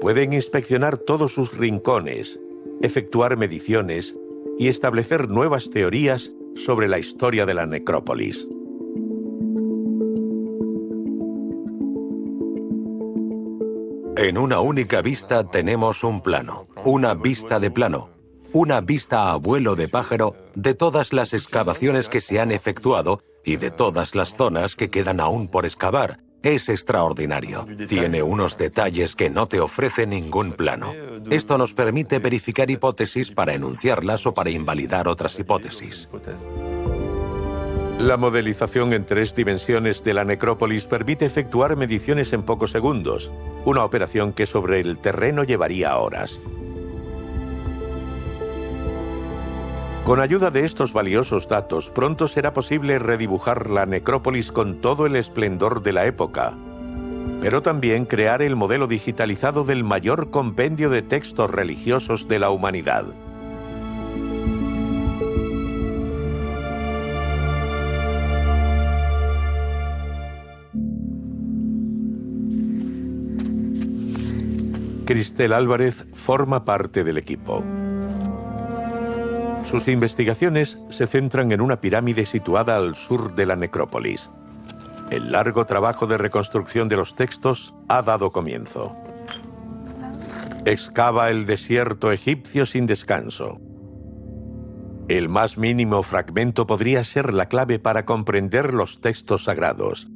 [0.00, 2.40] Pueden inspeccionar todos sus rincones,
[2.80, 4.16] efectuar mediciones
[4.58, 8.48] y establecer nuevas teorías sobre la historia de la necrópolis.
[14.16, 18.10] En una única vista tenemos un plano, una vista de plano,
[18.52, 23.56] una vista a vuelo de pájaro de todas las excavaciones que se han efectuado y
[23.56, 26.20] de todas las zonas que quedan aún por excavar.
[26.42, 27.66] Es extraordinario.
[27.88, 30.92] Tiene unos detalles que no te ofrece ningún plano.
[31.30, 36.08] Esto nos permite verificar hipótesis para enunciarlas o para invalidar otras hipótesis.
[37.98, 43.30] La modelización en tres dimensiones de la necrópolis permite efectuar mediciones en pocos segundos,
[43.66, 46.40] una operación que sobre el terreno llevaría horas.
[50.04, 55.14] Con ayuda de estos valiosos datos, pronto será posible redibujar la necrópolis con todo el
[55.14, 56.54] esplendor de la época,
[57.40, 63.04] pero también crear el modelo digitalizado del mayor compendio de textos religiosos de la humanidad.
[75.04, 77.64] Cristel Álvarez forma parte del equipo.
[79.70, 84.30] Sus investigaciones se centran en una pirámide situada al sur de la necrópolis.
[85.10, 88.96] El largo trabajo de reconstrucción de los textos ha dado comienzo.
[90.64, 93.60] Excava el desierto egipcio sin descanso.
[95.08, 100.08] El más mínimo fragmento podría ser la clave para comprender los textos sagrados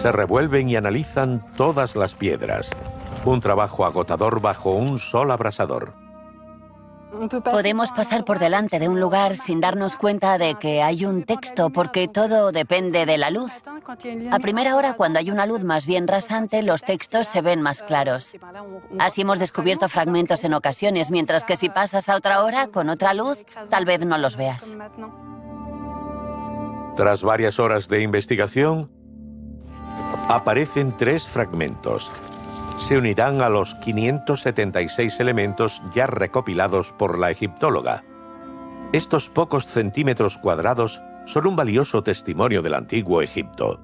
[0.00, 2.70] se revuelven y analizan todas las piedras.
[3.26, 6.09] Un trabajo agotador bajo un sol abrasador.
[7.44, 11.70] Podemos pasar por delante de un lugar sin darnos cuenta de que hay un texto
[11.70, 13.50] porque todo depende de la luz.
[14.30, 17.82] A primera hora, cuando hay una luz más bien rasante, los textos se ven más
[17.82, 18.36] claros.
[18.98, 23.14] Así hemos descubierto fragmentos en ocasiones, mientras que si pasas a otra hora con otra
[23.14, 24.76] luz, tal vez no los veas.
[26.96, 28.90] Tras varias horas de investigación,
[30.28, 32.10] aparecen tres fragmentos.
[32.80, 38.04] Se unirán a los 576 elementos ya recopilados por la egiptóloga.
[38.92, 43.80] Estos pocos centímetros cuadrados son un valioso testimonio del antiguo Egipto.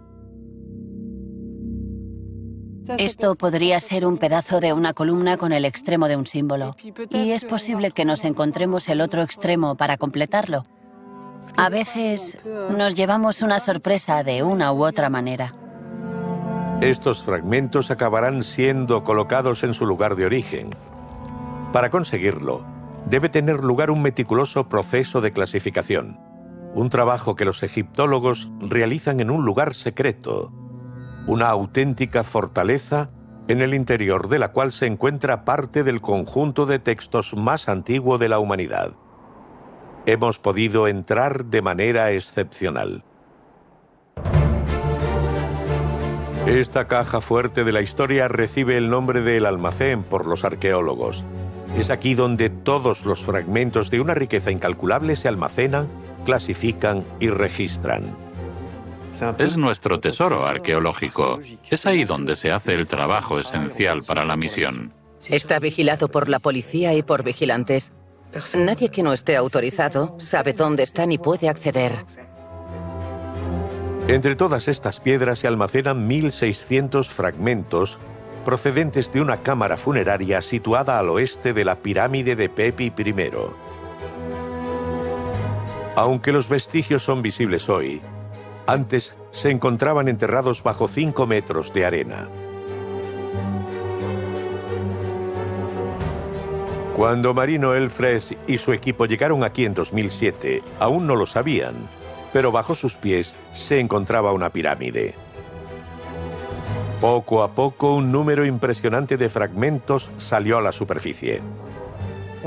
[2.98, 6.76] Esto podría ser un pedazo de una columna con el extremo de un símbolo.
[7.10, 10.64] Y es posible que nos encontremos el otro extremo para completarlo.
[11.56, 12.38] A veces
[12.76, 15.54] nos llevamos una sorpresa de una u otra manera.
[16.82, 20.70] Estos fragmentos acabarán siendo colocados en su lugar de origen.
[21.72, 22.66] Para conseguirlo,
[23.08, 26.20] debe tener lugar un meticuloso proceso de clasificación,
[26.74, 30.52] un trabajo que los egiptólogos realizan en un lugar secreto,
[31.26, 33.10] una auténtica fortaleza
[33.48, 38.18] en el interior de la cual se encuentra parte del conjunto de textos más antiguo
[38.18, 38.92] de la humanidad.
[40.04, 43.02] Hemos podido entrar de manera excepcional.
[46.46, 51.24] Esta caja fuerte de la historia recibe el nombre de El Almacén por los arqueólogos.
[51.76, 55.88] Es aquí donde todos los fragmentos de una riqueza incalculable se almacenan,
[56.24, 58.16] clasifican y registran.
[59.38, 61.40] Es nuestro tesoro arqueológico.
[61.68, 64.92] Es ahí donde se hace el trabajo esencial para la misión.
[65.28, 67.92] Está vigilado por la policía y por vigilantes.
[68.54, 71.92] Nadie que no esté autorizado sabe dónde está ni puede acceder.
[74.08, 77.98] Entre todas estas piedras se almacenan 1.600 fragmentos
[78.44, 83.14] procedentes de una cámara funeraria situada al oeste de la pirámide de Pepi I.
[85.96, 88.00] Aunque los vestigios son visibles hoy,
[88.68, 92.28] antes se encontraban enterrados bajo 5 metros de arena.
[96.94, 101.88] Cuando Marino Elfres y su equipo llegaron aquí en 2007, aún no lo sabían,
[102.36, 105.14] pero bajo sus pies se encontraba una pirámide.
[107.00, 111.40] Poco a poco un número impresionante de fragmentos salió a la superficie.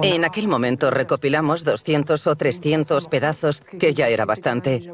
[0.04, 4.94] En aquel momento recopilamos 200 o 300 pedazos, que ya era bastante.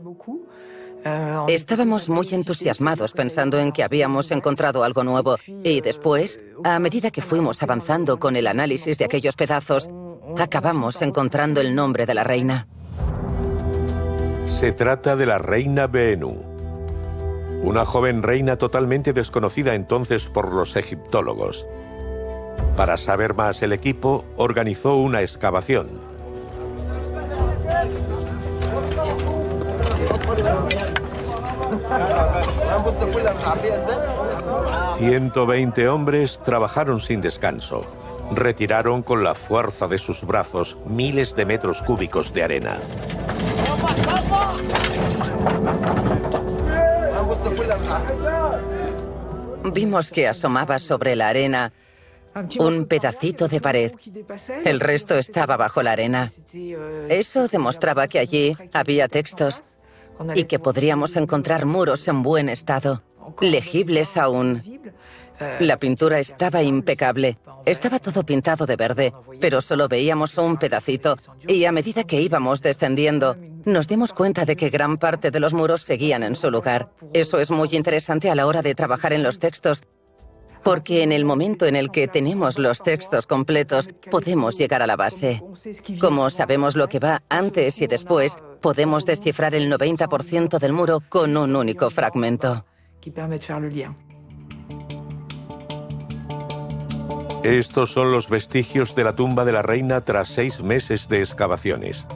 [1.49, 7.22] Estábamos muy entusiasmados pensando en que habíamos encontrado algo nuevo y después, a medida que
[7.22, 9.89] fuimos avanzando con el análisis de aquellos pedazos,
[10.38, 12.70] acabamos encontrando el nombre de la reina.
[14.56, 16.41] Se trata de la reina Bennu,
[17.62, 21.68] una joven reina totalmente desconocida entonces por los egiptólogos.
[22.78, 25.99] Para saber más, el equipo organizó una excavación.
[34.97, 37.86] ...120 hombres trabajaron sin descanso.
[38.32, 42.80] Retiraron con la fuerza de sus brazos miles de metros cúbicos de arena.
[49.76, 51.74] Vimos que asomaba sobre la arena
[52.60, 53.91] un pedacito de pared.
[54.66, 56.30] El resto estaba bajo la arena.
[57.10, 59.62] Eso demostraba que allí había textos
[60.34, 63.04] y que podríamos encontrar muros en buen estado,
[63.39, 64.62] legibles aún.
[65.59, 67.38] La pintura estaba impecable.
[67.65, 71.15] Estaba todo pintado de verde, pero solo veíamos un pedacito.
[71.47, 75.53] Y a medida que íbamos descendiendo, nos dimos cuenta de que gran parte de los
[75.53, 76.91] muros seguían en su lugar.
[77.13, 79.83] Eso es muy interesante a la hora de trabajar en los textos,
[80.63, 84.95] porque en el momento en el que tenemos los textos completos, podemos llegar a la
[84.95, 85.43] base.
[85.99, 91.38] Como sabemos lo que va antes y después, podemos descifrar el 90% del muro con
[91.38, 92.65] un único fragmento.
[97.46, 102.08] Estos son los vestigios de la tumba de la reina tras seis meses de excavaciones.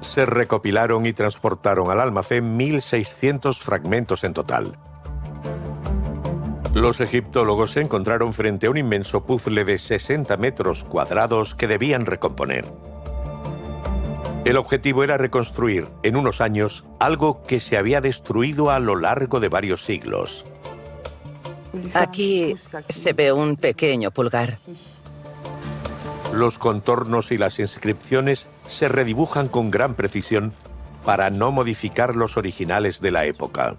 [0.00, 4.78] Se recopilaron y transportaron al almacén 1.600 fragmentos en total.
[6.72, 12.06] Los egiptólogos se encontraron frente a un inmenso puzzle de 60 metros cuadrados que debían
[12.06, 12.64] recomponer.
[14.46, 19.38] El objetivo era reconstruir en unos años algo que se había destruido a lo largo
[19.38, 20.46] de varios siglos.
[21.94, 22.54] Aquí
[22.88, 24.54] se ve un pequeño pulgar.
[26.32, 30.52] Los contornos y las inscripciones se redibujan con gran precisión
[31.04, 33.76] para no modificar los originales de la época.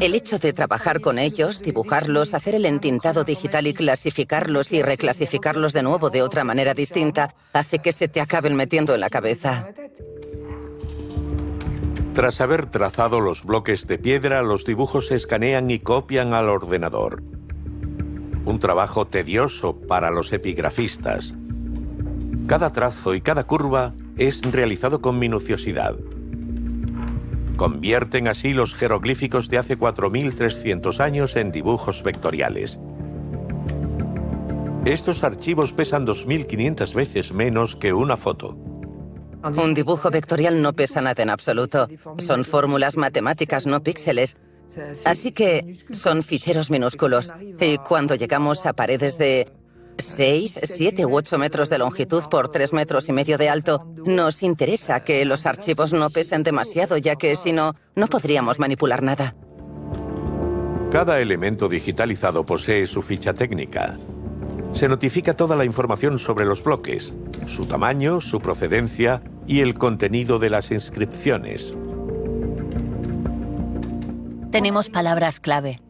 [0.00, 5.72] El hecho de trabajar con ellos, dibujarlos, hacer el entintado digital y clasificarlos y reclasificarlos
[5.72, 9.68] de nuevo de otra manera distinta, hace que se te acaben metiendo en la cabeza.
[12.20, 17.22] Tras haber trazado los bloques de piedra, los dibujos se escanean y copian al ordenador.
[18.44, 21.34] Un trabajo tedioso para los epigrafistas.
[22.46, 25.96] Cada trazo y cada curva es realizado con minuciosidad.
[27.56, 32.78] Convierten así los jeroglíficos de hace 4.300 años en dibujos vectoriales.
[34.84, 38.58] Estos archivos pesan 2.500 veces menos que una foto.
[39.42, 41.88] Un dibujo vectorial no pesa nada en absoluto.
[42.18, 44.36] Son fórmulas matemáticas, no píxeles.
[45.04, 47.32] Así que son ficheros minúsculos.
[47.58, 49.50] Y cuando llegamos a paredes de
[49.98, 54.42] 6, 7 u 8 metros de longitud por 3 metros y medio de alto, nos
[54.42, 59.34] interesa que los archivos no pesen demasiado, ya que si no, no podríamos manipular nada.
[60.90, 63.98] Cada elemento digitalizado posee su ficha técnica.
[64.72, 67.12] Se notifica toda la información sobre los bloques,
[67.46, 71.74] su tamaño, su procedencia y el contenido de las inscripciones.
[74.50, 75.80] Tenemos palabras clave.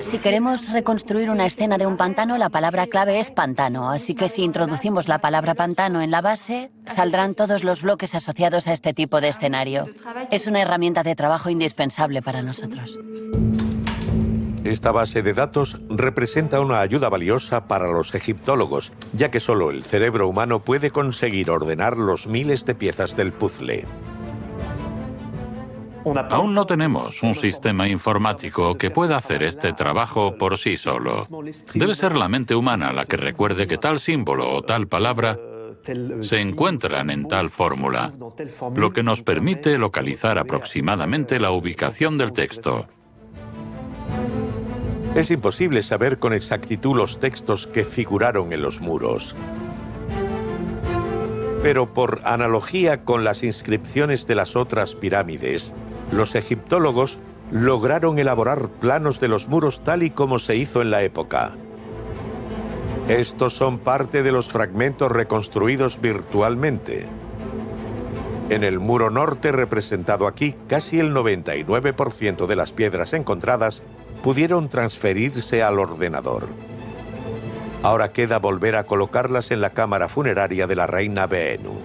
[0.00, 4.28] Si queremos reconstruir una escena de un pantano, la palabra clave es pantano, así que
[4.28, 8.94] si introducimos la palabra pantano en la base, saldrán todos los bloques asociados a este
[8.94, 9.86] tipo de escenario.
[10.30, 12.98] Es una herramienta de trabajo indispensable para nosotros.
[14.68, 19.82] Esta base de datos representa una ayuda valiosa para los egiptólogos, ya que solo el
[19.82, 23.86] cerebro humano puede conseguir ordenar los miles de piezas del puzzle.
[26.30, 31.26] Aún no tenemos un sistema informático que pueda hacer este trabajo por sí solo.
[31.72, 35.38] Debe ser la mente humana la que recuerde que tal símbolo o tal palabra
[36.20, 38.12] se encuentran en tal fórmula,
[38.76, 42.86] lo que nos permite localizar aproximadamente la ubicación del texto.
[45.18, 49.34] Es imposible saber con exactitud los textos que figuraron en los muros.
[51.60, 55.74] Pero por analogía con las inscripciones de las otras pirámides,
[56.12, 57.18] los egiptólogos
[57.50, 61.50] lograron elaborar planos de los muros tal y como se hizo en la época.
[63.08, 67.08] Estos son parte de los fragmentos reconstruidos virtualmente.
[68.50, 73.82] En el muro norte representado aquí, casi el 99% de las piedras encontradas
[74.22, 76.48] pudieron transferirse al ordenador.
[77.82, 81.78] Ahora queda volver a colocarlas en la cámara funeraria de la reina Beenu.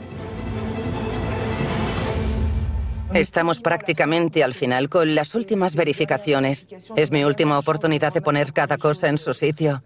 [3.14, 6.66] Estamos prácticamente al final con las últimas verificaciones.
[6.96, 9.84] Es mi última oportunidad de poner cada cosa en su sitio.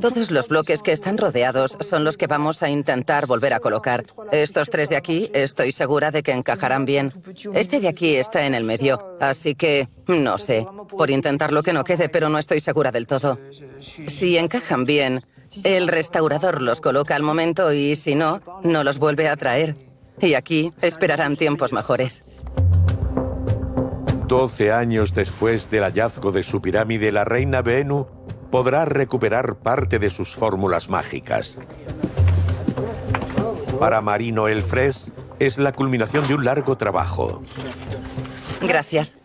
[0.00, 4.04] Todos los bloques que están rodeados son los que vamos a intentar volver a colocar.
[4.32, 7.12] Estos tres de aquí estoy segura de que encajarán bien.
[7.54, 10.66] Este de aquí está en el medio, así que no sé.
[10.88, 13.38] Por intentarlo que no quede, pero no estoy segura del todo.
[13.80, 15.24] Si encajan bien,
[15.64, 19.76] el restaurador los coloca al momento y si no, no los vuelve a traer.
[20.20, 22.22] Y aquí esperarán tiempos mejores.
[24.26, 28.15] Doce años después del hallazgo de su pirámide, la reina Benu
[28.50, 31.58] podrá recuperar parte de sus fórmulas mágicas.
[33.78, 37.42] Para Marino Elfres es la culminación de un largo trabajo.
[38.62, 39.16] Gracias.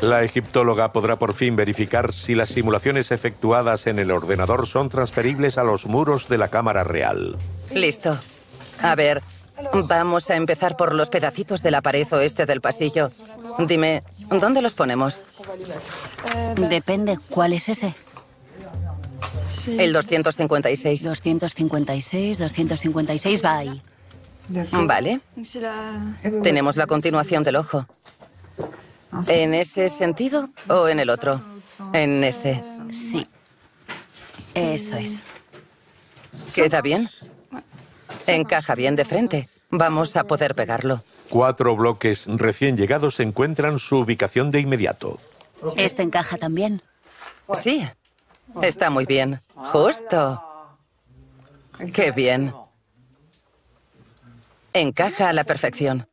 [0.00, 5.58] La egiptóloga podrá por fin verificar si las simulaciones efectuadas en el ordenador son transferibles
[5.58, 7.36] a los muros de la cámara real.
[7.72, 8.18] Listo.
[8.80, 9.22] A ver,
[9.72, 13.08] vamos a empezar por los pedacitos de la pared oeste del pasillo.
[13.58, 15.20] Dime, ¿dónde los ponemos?
[16.56, 17.94] Depende, ¿cuál es ese?
[19.66, 21.02] El 256.
[21.02, 23.82] 256, 256 va ahí.
[24.72, 25.20] Vale.
[26.42, 27.86] Tenemos la continuación del ojo.
[29.28, 31.40] ¿En ese sentido o en el otro?
[31.92, 32.62] En ese.
[32.90, 33.26] Sí.
[34.54, 35.22] Eso es.
[36.54, 37.08] ¿Queda bien?
[38.26, 39.48] Encaja bien de frente.
[39.70, 41.04] Vamos a poder pegarlo.
[41.28, 45.18] Cuatro bloques recién llegados encuentran su ubicación de inmediato.
[45.76, 46.82] ¿Este encaja también?
[47.54, 47.86] Sí.
[48.60, 49.40] Está muy bien.
[49.54, 50.42] Justo.
[51.94, 52.52] Qué bien.
[54.72, 56.06] Encaja a la perfección.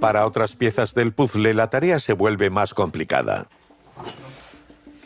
[0.00, 3.46] Para otras piezas del puzzle la tarea se vuelve más complicada.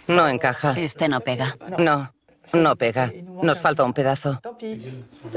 [0.06, 0.72] No encaja.
[0.78, 1.56] Este no pega.
[1.78, 2.12] No,
[2.52, 3.12] no pega.
[3.42, 4.40] Nos falta un pedazo.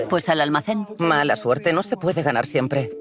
[0.10, 0.88] Pues al almacén.
[0.98, 2.92] Mala suerte, no se puede ganar siempre.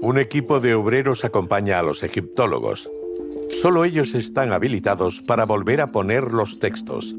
[0.00, 2.90] Un equipo de obreros acompaña a los egiptólogos.
[3.62, 7.14] Solo ellos están habilitados para volver a poner los textos.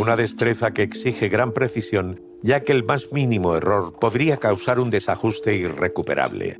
[0.00, 4.90] Una destreza que exige gran precisión, ya que el más mínimo error podría causar un
[4.90, 6.58] desajuste irrecuperable.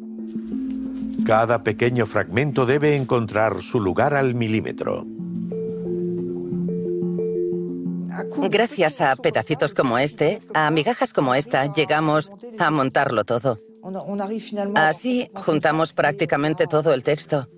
[1.26, 5.06] Cada pequeño fragmento debe encontrar su lugar al milímetro.
[8.50, 13.58] Gracias a pedacitos como este, a migajas como esta, llegamos a montarlo todo.
[14.74, 17.48] Así juntamos prácticamente todo el texto.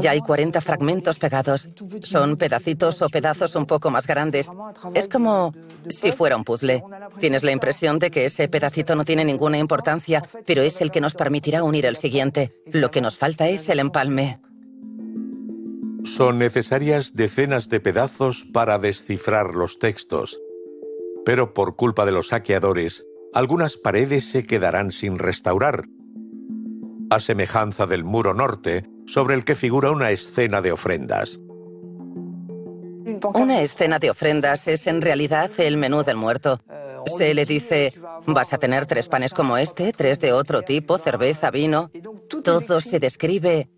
[0.00, 1.68] Ya hay 40 fragmentos pegados.
[2.02, 4.50] Son pedacitos o pedazos un poco más grandes.
[4.94, 5.54] Es como
[5.88, 6.82] si fuera un puzzle.
[7.18, 11.00] Tienes la impresión de que ese pedacito no tiene ninguna importancia, pero es el que
[11.00, 12.52] nos permitirá unir el siguiente.
[12.72, 14.40] Lo que nos falta es el empalme.
[16.04, 20.40] Son necesarias decenas de pedazos para descifrar los textos.
[21.24, 23.04] Pero por culpa de los saqueadores,
[23.34, 25.86] algunas paredes se quedarán sin restaurar.
[27.10, 31.38] A semejanza del muro norte, sobre el que figura una escena de ofrendas.
[33.34, 36.60] Una escena de ofrendas es en realidad el menú del muerto.
[37.16, 37.94] Se le dice,
[38.26, 41.90] vas a tener tres panes como este, tres de otro tipo, cerveza, vino.
[42.42, 43.70] Todo se describe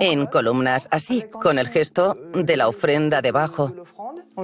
[0.00, 3.72] en columnas, así, con el gesto de la ofrenda debajo.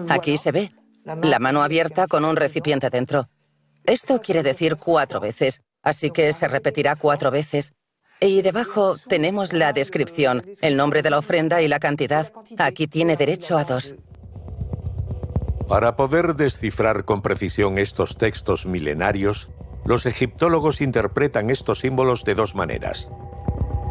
[0.09, 0.73] Aquí se ve
[1.05, 3.29] la mano abierta con un recipiente dentro.
[3.85, 7.73] Esto quiere decir cuatro veces, así que se repetirá cuatro veces.
[8.23, 12.33] Y debajo tenemos la descripción, el nombre de la ofrenda y la cantidad.
[12.57, 13.97] Aquí tiene derecho a dos.
[15.69, 19.51] Para poder descifrar con precisión estos textos milenarios,
[19.85, 23.09] los egiptólogos interpretan estos símbolos de dos maneras.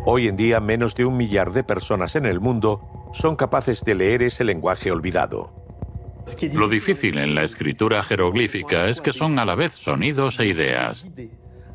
[0.06, 3.96] Hoy en día menos de un millar de personas en el mundo son capaces de
[3.96, 5.54] leer ese lenguaje olvidado.
[6.54, 11.10] Lo difícil en la escritura jeroglífica es que son a la vez sonidos e ideas.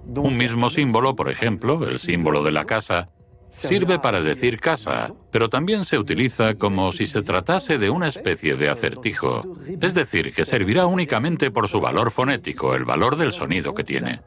[0.07, 3.11] Un mismo símbolo, por ejemplo, el símbolo de la casa,
[3.51, 8.57] sirve para decir casa, pero también se utiliza como si se tratase de una especie
[8.57, 9.43] de acertijo,
[9.81, 14.21] es decir, que servirá únicamente por su valor fonético, el valor del sonido que tiene.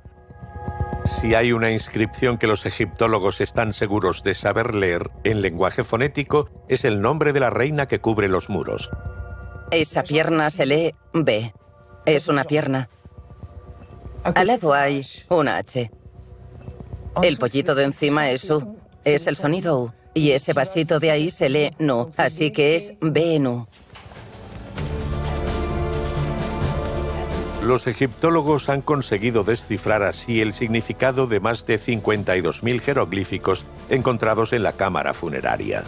[1.06, 6.50] Si hay una inscripción que los egiptólogos están seguros de saber leer en lenguaje fonético,
[6.68, 8.90] es el nombre de la reina que cubre los muros.
[9.72, 11.54] Esa pierna se lee B.
[12.06, 12.90] Es una pierna.
[14.24, 15.92] Al lado hay una H.
[17.24, 18.78] El pollito de encima es U.
[19.04, 19.92] Es el sonido U.
[20.14, 22.12] Y ese vasito de ahí se lee NU.
[22.18, 23.68] Así que es BNU.
[27.64, 34.64] Los egiptólogos han conseguido descifrar así el significado de más de 52.000 jeroglíficos encontrados en
[34.64, 35.84] la cámara funeraria.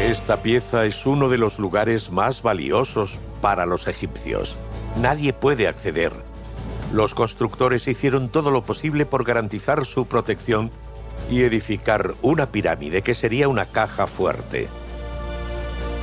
[0.00, 4.56] Esta pieza es uno de los lugares más valiosos para los egipcios.
[5.00, 6.12] Nadie puede acceder.
[6.92, 10.70] Los constructores hicieron todo lo posible por garantizar su protección
[11.30, 14.68] y edificar una pirámide que sería una caja fuerte.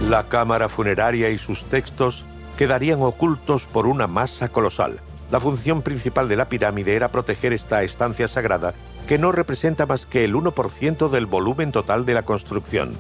[0.10, 2.26] La cámara funeraria y sus textos
[2.58, 5.00] quedarían ocultos por una masa colosal.
[5.32, 8.76] La función principal de la pirámide era proteger esta estancia sagrada,
[9.08, 12.94] que no representa más que el 1% del volumen total de la construcción.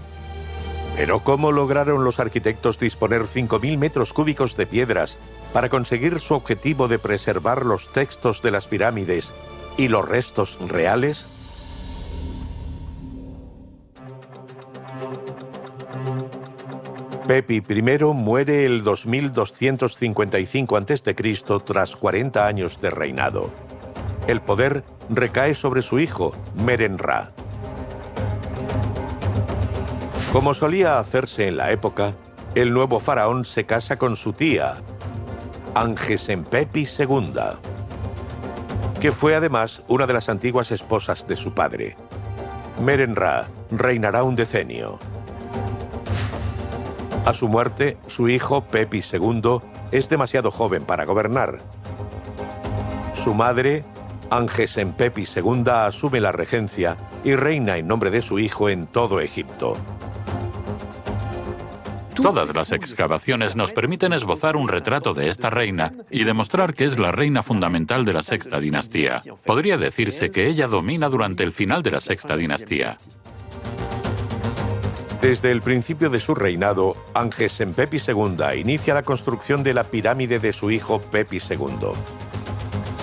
[0.95, 5.17] Pero ¿cómo lograron los arquitectos disponer 5.000 metros cúbicos de piedras
[5.51, 9.33] para conseguir su objetivo de preservar los textos de las pirámides
[9.77, 11.25] y los restos reales?
[17.27, 17.81] Pepi I
[18.13, 21.15] muere el 2255 a.C.
[21.65, 23.49] tras 40 años de reinado.
[24.27, 27.33] El poder recae sobre su hijo, Meren-Ra.
[30.35, 32.13] Como solía hacerse en la época,
[32.55, 34.75] el nuevo faraón se casa con su tía,
[35.75, 37.31] Angesempepi II,
[38.99, 41.95] que fue además una de las antiguas esposas de su padre.
[42.81, 44.99] Meren-Ra reinará un decenio.
[47.25, 49.61] A su muerte, su hijo, Pepi II,
[49.93, 51.59] es demasiado joven para gobernar.
[53.13, 53.85] Su madre,
[54.31, 59.77] Angesempepi II, asume la regencia y reina en nombre de su hijo en todo Egipto.
[62.15, 66.97] Todas las excavaciones nos permiten esbozar un retrato de esta reina y demostrar que es
[66.97, 69.21] la reina fundamental de la sexta dinastía.
[69.45, 72.97] Podría decirse que ella domina durante el final de la sexta dinastía.
[75.21, 80.53] Desde el principio de su reinado, Angesempepi II inicia la construcción de la pirámide de
[80.53, 81.93] su hijo Pepi II.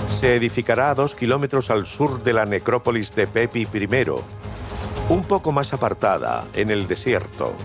[0.08, 4.06] Se edificará a dos kilómetros al sur de la necrópolis de Pepi I,
[5.08, 7.56] un poco más apartada, en el desierto.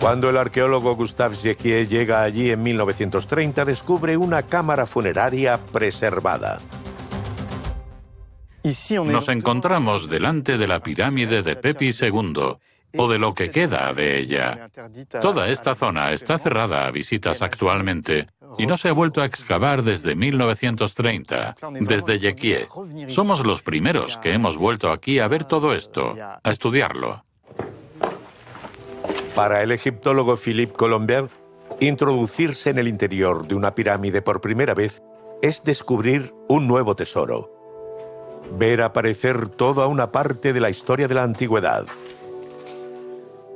[0.00, 6.58] Cuando el arqueólogo Gustave Jequier llega allí en 1930, descubre una cámara funeraria preservada.
[9.04, 12.58] Nos encontramos delante de la pirámide de Pepi II,
[12.96, 14.70] o de lo que queda de ella.
[15.20, 18.28] Toda esta zona está cerrada a visitas actualmente
[18.58, 22.68] y no se ha vuelto a excavar desde 1930, desde Jequié.
[23.08, 27.25] Somos los primeros que hemos vuelto aquí a ver todo esto, a estudiarlo.
[29.36, 31.28] Para el egiptólogo Philippe Colombier,
[31.78, 35.02] introducirse en el interior de una pirámide por primera vez
[35.42, 37.52] es descubrir un nuevo tesoro.
[38.58, 41.84] Ver aparecer toda una parte de la historia de la antigüedad.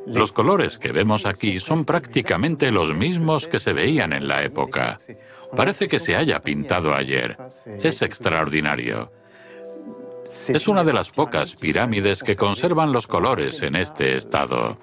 [0.07, 4.99] Los colores que vemos aquí son prácticamente los mismos que se veían en la época.
[5.57, 7.39] Parece que se haya pintado ayer.
[7.65, 9.11] Es extraordinario.
[10.47, 14.77] Es una de las pocas pirámides que conservan los colores en este estado.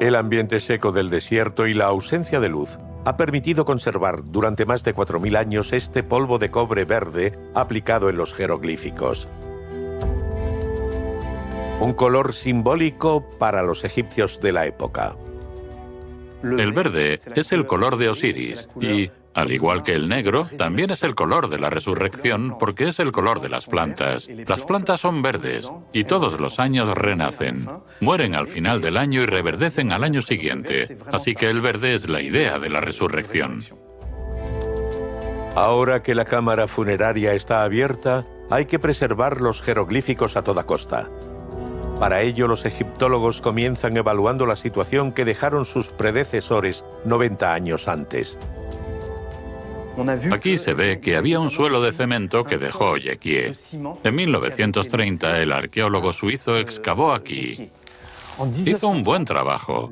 [0.00, 4.84] El ambiente seco del desierto y la ausencia de luz ha permitido conservar durante más
[4.84, 9.28] de 4.000 años este polvo de cobre verde aplicado en los jeroglíficos.
[11.80, 15.16] Un color simbólico para los egipcios de la época.
[16.44, 21.04] El verde es el color de Osiris y, al igual que el negro, también es
[21.04, 24.28] el color de la resurrección porque es el color de las plantas.
[24.28, 27.68] Las plantas son verdes y todos los años renacen.
[28.00, 30.98] Mueren al final del año y reverdecen al año siguiente.
[31.12, 33.64] Así que el verde es la idea de la resurrección.
[35.54, 41.08] Ahora que la cámara funeraria está abierta, hay que preservar los jeroglíficos a toda costa.
[42.00, 48.38] Para ello, los egiptólogos comienzan evaluando la situación que dejaron sus predecesores 90 años antes.
[50.32, 53.52] Aquí se ve que había un suelo de cemento que dejó Yequié.
[54.04, 57.70] En 1930, el arqueólogo suizo excavó aquí.
[58.66, 59.90] Hizo un buen trabajo,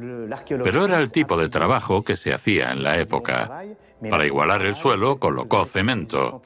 [0.63, 3.65] pero era el tipo de trabajo que se hacía en la época.
[4.09, 6.43] Para igualar el suelo, colocó cemento.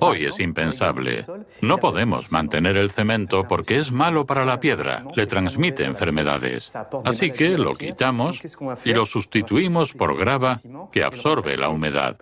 [0.00, 1.24] Hoy es impensable.
[1.60, 6.72] No podemos mantener el cemento porque es malo para la piedra, le transmite enfermedades.
[7.04, 8.40] Así que lo quitamos
[8.84, 10.60] y lo sustituimos por grava
[10.92, 12.16] que absorbe la humedad.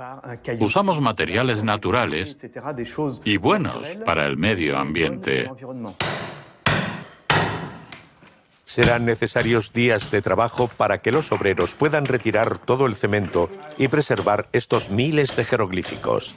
[0.61, 2.37] Usamos materiales naturales
[3.25, 5.51] y buenos para el medio ambiente.
[8.64, 13.89] Serán necesarios días de trabajo para que los obreros puedan retirar todo el cemento y
[13.89, 16.35] preservar estos miles de jeroglíficos.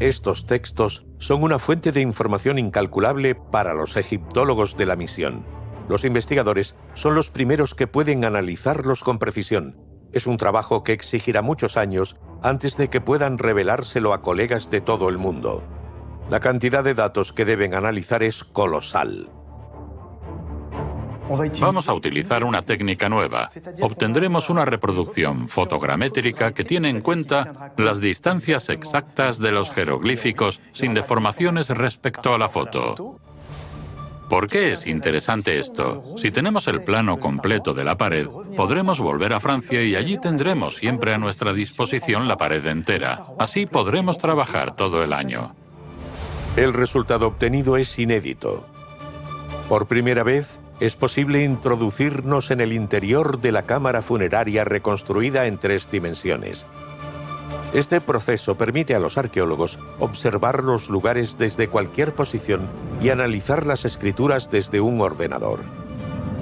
[0.00, 5.44] Estos textos son una fuente de información incalculable para los egiptólogos de la misión.
[5.88, 9.76] Los investigadores son los primeros que pueden analizarlos con precisión.
[10.12, 14.80] Es un trabajo que exigirá muchos años antes de que puedan revelárselo a colegas de
[14.80, 15.64] todo el mundo.
[16.30, 19.32] La cantidad de datos que deben analizar es colosal.
[21.60, 23.50] Vamos a utilizar una técnica nueva.
[23.80, 30.94] Obtendremos una reproducción fotogramétrica que tiene en cuenta las distancias exactas de los jeroglíficos sin
[30.94, 33.18] deformaciones respecto a la foto.
[34.28, 36.04] ¿Por qué es interesante esto?
[36.18, 40.76] Si tenemos el plano completo de la pared, podremos volver a Francia y allí tendremos
[40.76, 43.24] siempre a nuestra disposición la pared entera.
[43.38, 45.54] Así podremos trabajar todo el año.
[46.56, 48.66] El resultado obtenido es inédito.
[49.68, 55.58] Por primera vez, es posible introducirnos en el interior de la cámara funeraria reconstruida en
[55.58, 56.66] tres dimensiones.
[57.74, 62.68] Este proceso permite a los arqueólogos observar los lugares desde cualquier posición
[63.02, 65.60] y analizar las escrituras desde un ordenador.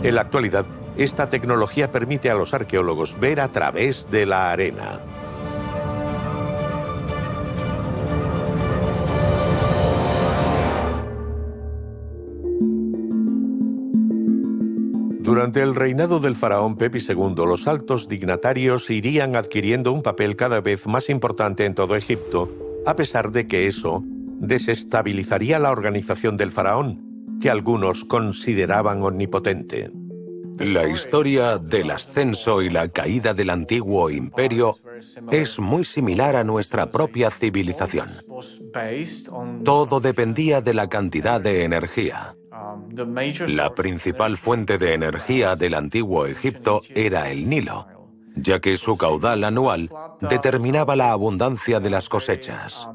[0.03, 0.67] En la actualidad,
[0.97, 5.01] esta tecnología permite a los arqueólogos ver a través de la arena.
[15.27, 20.61] Durante el reinado del faraón Pepi II, los altos dignatarios irían adquiriendo un papel cada
[20.61, 22.49] vez más importante en todo Egipto,
[22.87, 29.91] a pesar de que eso desestabilizaría la organización del faraón, que algunos consideraban omnipotente.
[30.61, 34.77] La historia del ascenso y la caída del antiguo imperio
[35.33, 38.11] es muy similar a nuestra propia civilización.
[39.65, 42.37] Todo dependía de la cantidad de energía.
[43.49, 47.87] La principal fuente de energía del antiguo Egipto era el Nilo,
[48.35, 49.91] ya que su caudal anual
[50.21, 52.89] determinaba la abundancia de las cosechas.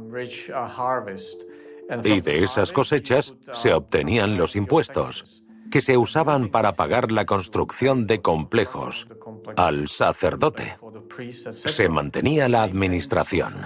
[2.03, 8.07] Y de esas cosechas se obtenían los impuestos, que se usaban para pagar la construcción
[8.07, 9.07] de complejos
[9.55, 10.77] al sacerdote.
[11.49, 13.65] Se mantenía la administración.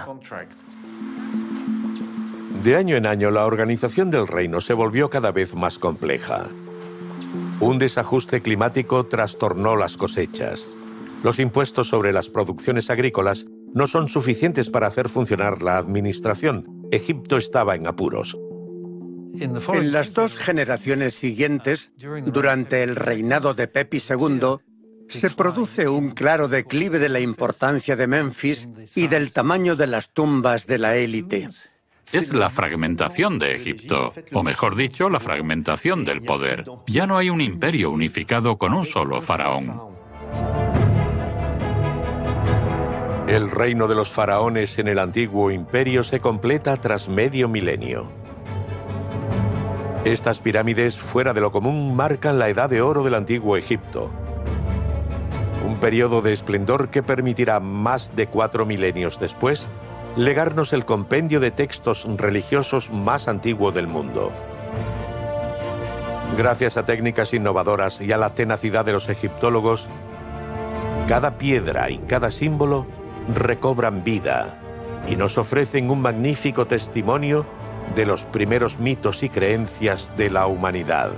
[2.66, 6.48] De año en año la organización del reino se volvió cada vez más compleja.
[7.60, 10.66] Un desajuste climático trastornó las cosechas.
[11.22, 16.88] Los impuestos sobre las producciones agrícolas no son suficientes para hacer funcionar la administración.
[16.90, 18.36] Egipto estaba en apuros.
[19.38, 21.92] En las dos generaciones siguientes,
[22.24, 24.56] durante el reinado de Pepi II,
[25.08, 30.12] se produce un claro declive de la importancia de Memphis y del tamaño de las
[30.12, 31.48] tumbas de la élite
[32.12, 36.64] es la fragmentación de Egipto, o mejor dicho, la fragmentación del poder.
[36.86, 39.96] Ya no hay un imperio unificado con un solo faraón.
[43.26, 48.08] El reino de los faraones en el antiguo imperio se completa tras medio milenio.
[50.04, 54.12] Estas pirámides fuera de lo común marcan la edad de oro del antiguo Egipto.
[55.66, 59.68] Un periodo de esplendor que permitirá más de cuatro milenios después
[60.16, 64.32] legarnos el compendio de textos religiosos más antiguo del mundo.
[66.38, 69.88] Gracias a técnicas innovadoras y a la tenacidad de los egiptólogos,
[71.06, 72.86] cada piedra y cada símbolo
[73.34, 74.58] recobran vida
[75.06, 77.46] y nos ofrecen un magnífico testimonio
[77.94, 81.10] de los primeros mitos y creencias de la humanidad.